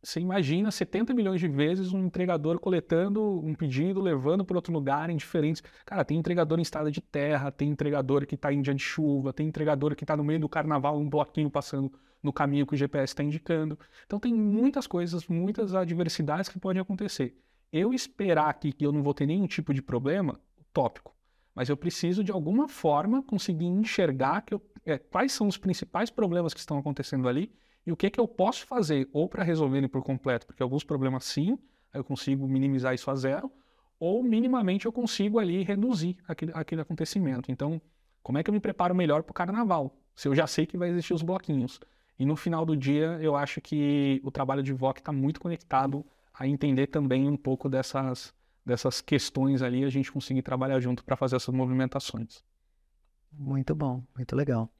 Você 0.02 0.20
imagina 0.20 0.70
70 0.70 1.12
milhões 1.12 1.38
de 1.38 1.48
vezes 1.48 1.92
um 1.92 2.06
entregador 2.06 2.58
coletando 2.58 3.40
um 3.44 3.54
pedido, 3.54 4.00
levando 4.00 4.44
para 4.44 4.56
outro 4.56 4.72
lugar 4.72 5.10
em 5.10 5.16
diferentes. 5.16 5.62
Cara, 5.84 6.04
tem 6.04 6.16
entregador 6.16 6.58
em 6.58 6.62
estrada 6.62 6.90
de 6.90 7.00
terra, 7.00 7.50
tem 7.50 7.68
entregador 7.68 8.26
que 8.26 8.36
está 8.36 8.52
em 8.52 8.62
dia 8.62 8.74
de 8.74 8.82
chuva, 8.82 9.32
tem 9.34 9.46
entregador 9.46 9.94
que 9.94 10.04
está 10.04 10.16
no 10.16 10.24
meio 10.24 10.40
do 10.40 10.48
carnaval, 10.48 10.98
um 10.98 11.08
bloquinho 11.08 11.50
passando 11.50 11.92
no 12.22 12.32
caminho 12.32 12.66
que 12.66 12.74
o 12.74 12.76
GPS 12.76 13.12
está 13.12 13.22
indicando. 13.22 13.78
Então 14.06 14.18
tem 14.18 14.32
muitas 14.32 14.86
coisas, 14.86 15.26
muitas 15.28 15.74
adversidades 15.74 16.48
que 16.48 16.58
podem 16.58 16.80
acontecer. 16.80 17.36
Eu 17.70 17.92
esperar 17.92 18.48
aqui 18.48 18.72
que 18.72 18.86
eu 18.86 18.92
não 18.92 19.02
vou 19.02 19.12
ter 19.12 19.26
nenhum 19.26 19.46
tipo 19.46 19.74
de 19.74 19.82
problema, 19.82 20.40
tópico. 20.72 21.14
mas 21.54 21.68
eu 21.68 21.76
preciso 21.76 22.22
de 22.22 22.32
alguma 22.32 22.68
forma 22.68 23.22
conseguir 23.22 23.66
enxergar 23.66 24.42
que 24.42 24.54
eu, 24.54 24.62
é, 24.84 24.98
quais 24.98 25.32
são 25.32 25.48
os 25.48 25.56
principais 25.56 26.10
problemas 26.10 26.54
que 26.54 26.60
estão 26.60 26.78
acontecendo 26.78 27.28
ali 27.28 27.52
e 27.86 27.92
o 27.92 27.96
que, 27.96 28.10
que 28.10 28.18
eu 28.18 28.26
posso 28.26 28.66
fazer 28.66 29.08
ou 29.12 29.28
para 29.28 29.44
resolverem 29.44 29.88
por 29.88 30.02
completo, 30.02 30.46
porque 30.46 30.62
alguns 30.62 30.82
problemas 30.82 31.24
sim, 31.24 31.56
eu 31.94 32.02
consigo 32.02 32.46
minimizar 32.48 32.94
isso 32.94 33.10
a 33.10 33.14
zero, 33.14 33.50
ou 33.98 34.22
minimamente 34.22 34.86
eu 34.86 34.92
consigo 34.92 35.38
ali 35.38 35.62
reduzir 35.62 36.18
aquele, 36.26 36.52
aquele 36.54 36.80
acontecimento. 36.80 37.50
Então, 37.50 37.80
como 38.22 38.38
é 38.38 38.42
que 38.42 38.50
eu 38.50 38.54
me 38.54 38.60
preparo 38.60 38.94
melhor 38.94 39.22
para 39.22 39.30
o 39.30 39.34
carnaval? 39.34 39.96
Se 40.14 40.28
eu 40.28 40.34
já 40.34 40.46
sei 40.46 40.66
que 40.66 40.76
vai 40.76 40.90
existir 40.90 41.14
os 41.14 41.22
bloquinhos. 41.22 41.80
E 42.18 42.26
no 42.26 42.34
final 42.34 42.66
do 42.66 42.76
dia, 42.76 43.18
eu 43.20 43.36
acho 43.36 43.60
que 43.60 44.20
o 44.24 44.30
trabalho 44.30 44.62
de 44.62 44.72
VOC 44.72 44.98
está 44.98 45.12
muito 45.12 45.40
conectado 45.40 46.04
a 46.34 46.46
entender 46.46 46.88
também 46.88 47.28
um 47.28 47.36
pouco 47.36 47.68
dessas, 47.68 48.34
dessas 48.64 49.00
questões 49.00 49.62
ali, 49.62 49.84
a 49.84 49.88
gente 49.88 50.10
conseguir 50.10 50.42
trabalhar 50.42 50.80
junto 50.80 51.04
para 51.04 51.16
fazer 51.16 51.36
essas 51.36 51.54
movimentações. 51.54 52.42
Muito 53.32 53.74
bom, 53.74 54.02
muito 54.14 54.34
legal. 54.34 54.70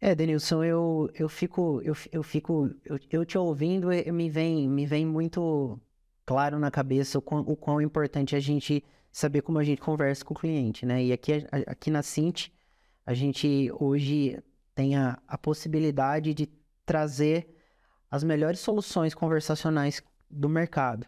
É, 0.00 0.14
Denilson, 0.14 0.62
eu, 0.62 1.10
eu 1.14 1.28
fico, 1.28 1.80
eu, 1.82 1.94
eu 2.12 2.22
fico, 2.22 2.70
eu, 2.84 2.98
eu 3.10 3.24
te 3.24 3.38
ouvindo, 3.38 3.90
eu, 3.90 4.12
me 4.12 4.28
vem, 4.28 4.68
me 4.68 4.84
vem 4.84 5.06
muito 5.06 5.80
claro 6.26 6.58
na 6.58 6.70
cabeça 6.70 7.18
o 7.18 7.22
quão, 7.22 7.40
o 7.40 7.56
quão 7.56 7.80
importante 7.80 8.34
é 8.34 8.38
a 8.38 8.40
gente 8.40 8.84
saber 9.10 9.40
como 9.40 9.58
a 9.58 9.64
gente 9.64 9.80
conversa 9.80 10.24
com 10.24 10.34
o 10.34 10.36
cliente, 10.36 10.84
né? 10.84 11.02
E 11.02 11.12
aqui, 11.12 11.32
aqui 11.66 11.90
na 11.90 12.02
Cint, 12.02 12.48
a 13.06 13.14
gente 13.14 13.70
hoje 13.80 14.38
tem 14.74 14.96
a, 14.96 15.18
a 15.26 15.38
possibilidade 15.38 16.34
de 16.34 16.46
trazer 16.84 17.48
as 18.10 18.22
melhores 18.22 18.60
soluções 18.60 19.14
conversacionais 19.14 20.02
do 20.30 20.48
mercado. 20.48 21.06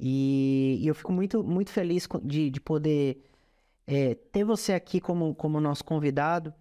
E, 0.00 0.78
e 0.82 0.86
eu 0.88 0.94
fico 0.94 1.12
muito, 1.12 1.44
muito 1.44 1.70
feliz 1.70 2.08
de, 2.24 2.50
de 2.50 2.60
poder 2.60 3.22
é, 3.86 4.14
ter 4.14 4.44
você 4.44 4.72
aqui 4.72 5.00
como, 5.00 5.34
como 5.34 5.60
nosso 5.60 5.84
convidado 5.84 6.52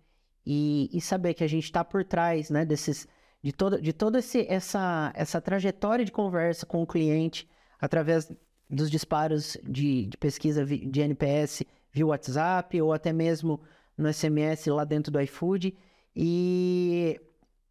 e, 0.45 0.89
e 0.93 1.01
saber 1.01 1.33
que 1.33 1.43
a 1.43 1.47
gente 1.47 1.63
está 1.63 1.83
por 1.83 2.03
trás 2.03 2.49
né, 2.49 2.65
desses, 2.65 3.07
de 3.41 3.51
toda, 3.51 3.81
de 3.81 3.91
toda 3.91 4.19
essa, 4.19 5.11
essa 5.15 5.41
trajetória 5.41 6.05
de 6.05 6.11
conversa 6.11 6.65
com 6.65 6.81
o 6.81 6.87
cliente 6.87 7.49
através 7.79 8.31
dos 8.69 8.89
disparos 8.89 9.57
de, 9.63 10.07
de 10.07 10.17
pesquisa 10.17 10.65
de 10.65 11.01
NPS 11.01 11.63
via 11.91 12.05
WhatsApp 12.05 12.81
ou 12.81 12.93
até 12.93 13.13
mesmo 13.13 13.61
no 13.97 14.11
SMS 14.11 14.67
lá 14.67 14.83
dentro 14.83 15.11
do 15.11 15.21
iFood. 15.21 15.75
E 16.15 17.19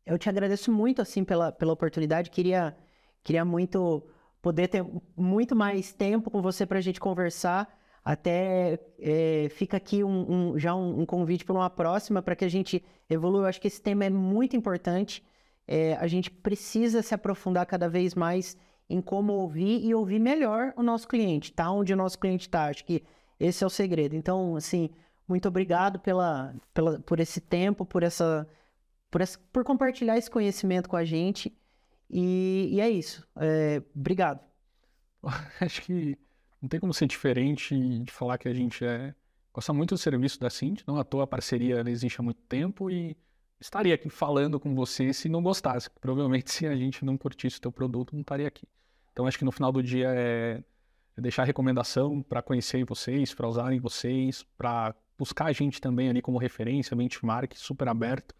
eu 0.06 0.18
te 0.18 0.28
agradeço 0.28 0.72
muito 0.72 1.02
assim 1.02 1.24
pela, 1.24 1.52
pela 1.52 1.72
oportunidade. 1.72 2.30
Queria, 2.30 2.76
queria 3.22 3.44
muito 3.44 4.02
poder 4.40 4.68
ter 4.68 4.84
muito 5.16 5.56
mais 5.56 5.92
tempo 5.92 6.30
com 6.30 6.42
você 6.42 6.66
para 6.66 6.78
a 6.78 6.82
gente 6.82 7.00
conversar. 7.00 7.68
Até 8.04 8.78
é, 8.98 9.48
fica 9.50 9.78
aqui 9.78 10.04
um, 10.04 10.50
um, 10.52 10.58
já 10.58 10.74
um, 10.74 11.00
um, 11.00 11.06
convite 11.06 11.44
para 11.44 11.54
uma 11.54 11.70
próxima 11.70 12.20
para 12.20 12.36
que 12.36 12.44
a 12.44 12.48
gente 12.48 12.84
evolua. 13.08 13.42
Eu 13.42 13.46
acho 13.46 13.60
que 13.60 13.66
esse 13.66 13.80
tema 13.80 14.04
é 14.04 14.10
muito 14.10 14.54
importante. 14.54 15.24
É, 15.66 15.94
a 15.94 16.06
gente 16.06 16.30
precisa 16.30 17.00
se 17.00 17.14
aprofundar 17.14 17.64
cada 17.64 17.88
vez 17.88 18.14
mais 18.14 18.58
em 18.90 19.00
como 19.00 19.32
ouvir 19.32 19.82
e 19.82 19.94
ouvir 19.94 20.18
melhor 20.18 20.74
o 20.76 20.82
nosso 20.82 21.08
cliente, 21.08 21.50
tá? 21.52 21.70
Onde 21.70 21.94
o 21.94 21.96
nosso 21.96 22.18
cliente 22.18 22.46
está. 22.46 22.66
Acho 22.66 22.84
que 22.84 23.02
esse 23.40 23.64
é 23.64 23.66
o 23.66 23.70
segredo. 23.70 24.14
Então, 24.14 24.56
assim, 24.56 24.90
muito 25.26 25.48
obrigado 25.48 25.98
pela, 25.98 26.54
pela, 26.74 27.00
por 27.00 27.20
esse 27.20 27.40
tempo, 27.40 27.86
por 27.86 28.02
essa, 28.02 28.46
por 29.10 29.22
essa, 29.22 29.38
por 29.50 29.64
compartilhar 29.64 30.18
esse 30.18 30.30
conhecimento 30.30 30.90
com 30.90 30.96
a 30.96 31.04
gente. 31.04 31.56
E, 32.10 32.68
e 32.72 32.80
é 32.80 32.90
isso. 32.90 33.26
É, 33.36 33.82
obrigado. 33.96 34.40
Acho 35.58 35.80
que 35.82 36.18
não 36.64 36.68
tem 36.68 36.80
como 36.80 36.94
ser 36.94 37.06
diferente 37.06 37.76
de 37.76 38.10
falar 38.10 38.38
que 38.38 38.48
a 38.48 38.54
gente 38.54 38.82
é, 38.86 39.14
gosta 39.52 39.70
muito 39.74 39.94
do 39.94 39.98
serviço 39.98 40.40
da 40.40 40.48
Cint, 40.48 40.80
não 40.86 40.96
à 40.96 41.04
toa 41.04 41.24
a 41.24 41.26
parceria 41.26 41.84
existe 41.86 42.18
há 42.18 42.22
muito 42.22 42.40
tempo 42.48 42.90
e 42.90 43.14
estaria 43.60 43.94
aqui 43.94 44.08
falando 44.08 44.58
com 44.58 44.74
você 44.74 45.12
se 45.12 45.28
não 45.28 45.42
gostasse. 45.42 45.90
Provavelmente 46.00 46.50
se 46.50 46.66
a 46.66 46.74
gente 46.74 47.04
não 47.04 47.18
curtisse 47.18 47.58
o 47.58 47.60
teu 47.60 47.70
produto, 47.70 48.14
não 48.14 48.22
estaria 48.22 48.48
aqui. 48.48 48.66
Então 49.12 49.26
acho 49.26 49.38
que 49.38 49.44
no 49.44 49.52
final 49.52 49.70
do 49.70 49.82
dia 49.82 50.08
é, 50.08 50.64
é 51.18 51.20
deixar 51.20 51.44
recomendação 51.44 52.22
para 52.22 52.40
conhecer 52.40 52.82
vocês, 52.86 53.34
para 53.34 53.46
usarem 53.46 53.78
vocês, 53.78 54.42
para 54.56 54.94
buscar 55.18 55.44
a 55.44 55.52
gente 55.52 55.82
também 55.82 56.08
ali 56.08 56.22
como 56.22 56.38
referência, 56.38 56.96
benchmark, 56.96 57.52
super 57.56 57.88
aberto. 57.88 58.34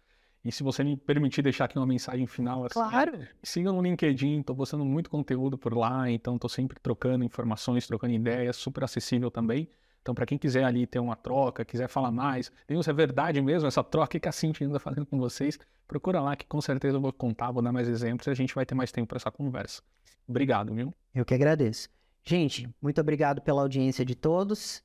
E 0.45 0.51
se 0.51 0.61
você 0.61 0.83
me 0.83 0.95
permitir 0.95 1.41
deixar 1.41 1.65
aqui 1.65 1.75
uma 1.75 1.87
mensagem 1.87 2.27
final, 2.27 2.65
assim, 2.65 2.73
claro. 2.73 3.27
siga 3.41 3.71
no 3.71 3.81
LinkedIn, 3.81 4.41
estou 4.41 4.55
postando 4.55 4.85
muito 4.85 5.09
conteúdo 5.09 5.57
por 5.57 5.75
lá, 5.75 6.07
então 6.07 6.35
estou 6.35 6.47
sempre 6.49 6.79
trocando 6.79 7.25
informações, 7.25 7.87
trocando 7.87 8.13
ideias, 8.13 8.55
super 8.55 8.83
acessível 8.83 9.31
também. 9.31 9.67
Então, 10.03 10.13
para 10.13 10.23
quem 10.27 10.37
quiser 10.37 10.63
ali 10.63 10.85
ter 10.85 10.99
uma 10.99 11.15
troca, 11.15 11.65
quiser 11.65 11.87
falar 11.87 12.11
mais, 12.11 12.51
se 12.67 12.89
é 12.89 12.93
verdade 12.93 13.41
mesmo 13.41 13.67
essa 13.67 13.83
troca 13.83 14.19
que 14.19 14.29
a 14.29 14.31
Cintia 14.31 14.67
anda 14.67 14.79
fazendo 14.79 15.07
com 15.07 15.17
vocês, 15.17 15.57
procura 15.87 16.21
lá 16.21 16.35
que 16.35 16.45
com 16.45 16.61
certeza 16.61 16.97
eu 16.97 17.01
vou 17.01 17.11
contar, 17.11 17.51
vou 17.51 17.63
dar 17.63 17.71
mais 17.71 17.89
exemplos 17.89 18.27
e 18.27 18.29
a 18.29 18.35
gente 18.35 18.53
vai 18.53 18.67
ter 18.67 18.75
mais 18.75 18.91
tempo 18.91 19.07
para 19.07 19.17
essa 19.17 19.31
conversa. 19.31 19.81
Obrigado, 20.27 20.75
viu? 20.75 20.93
Eu 21.13 21.25
que 21.25 21.33
agradeço. 21.33 21.89
Gente, 22.23 22.69
muito 22.79 23.01
obrigado 23.01 23.41
pela 23.41 23.63
audiência 23.63 24.05
de 24.05 24.13
todos 24.13 24.83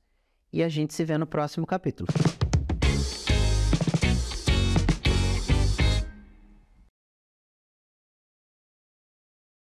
e 0.51 0.63
a 0.63 0.69
gente 0.69 0.91
se 0.91 1.05
vê 1.05 1.19
no 1.19 1.27
próximo 1.27 1.67
capítulo. 1.67 2.07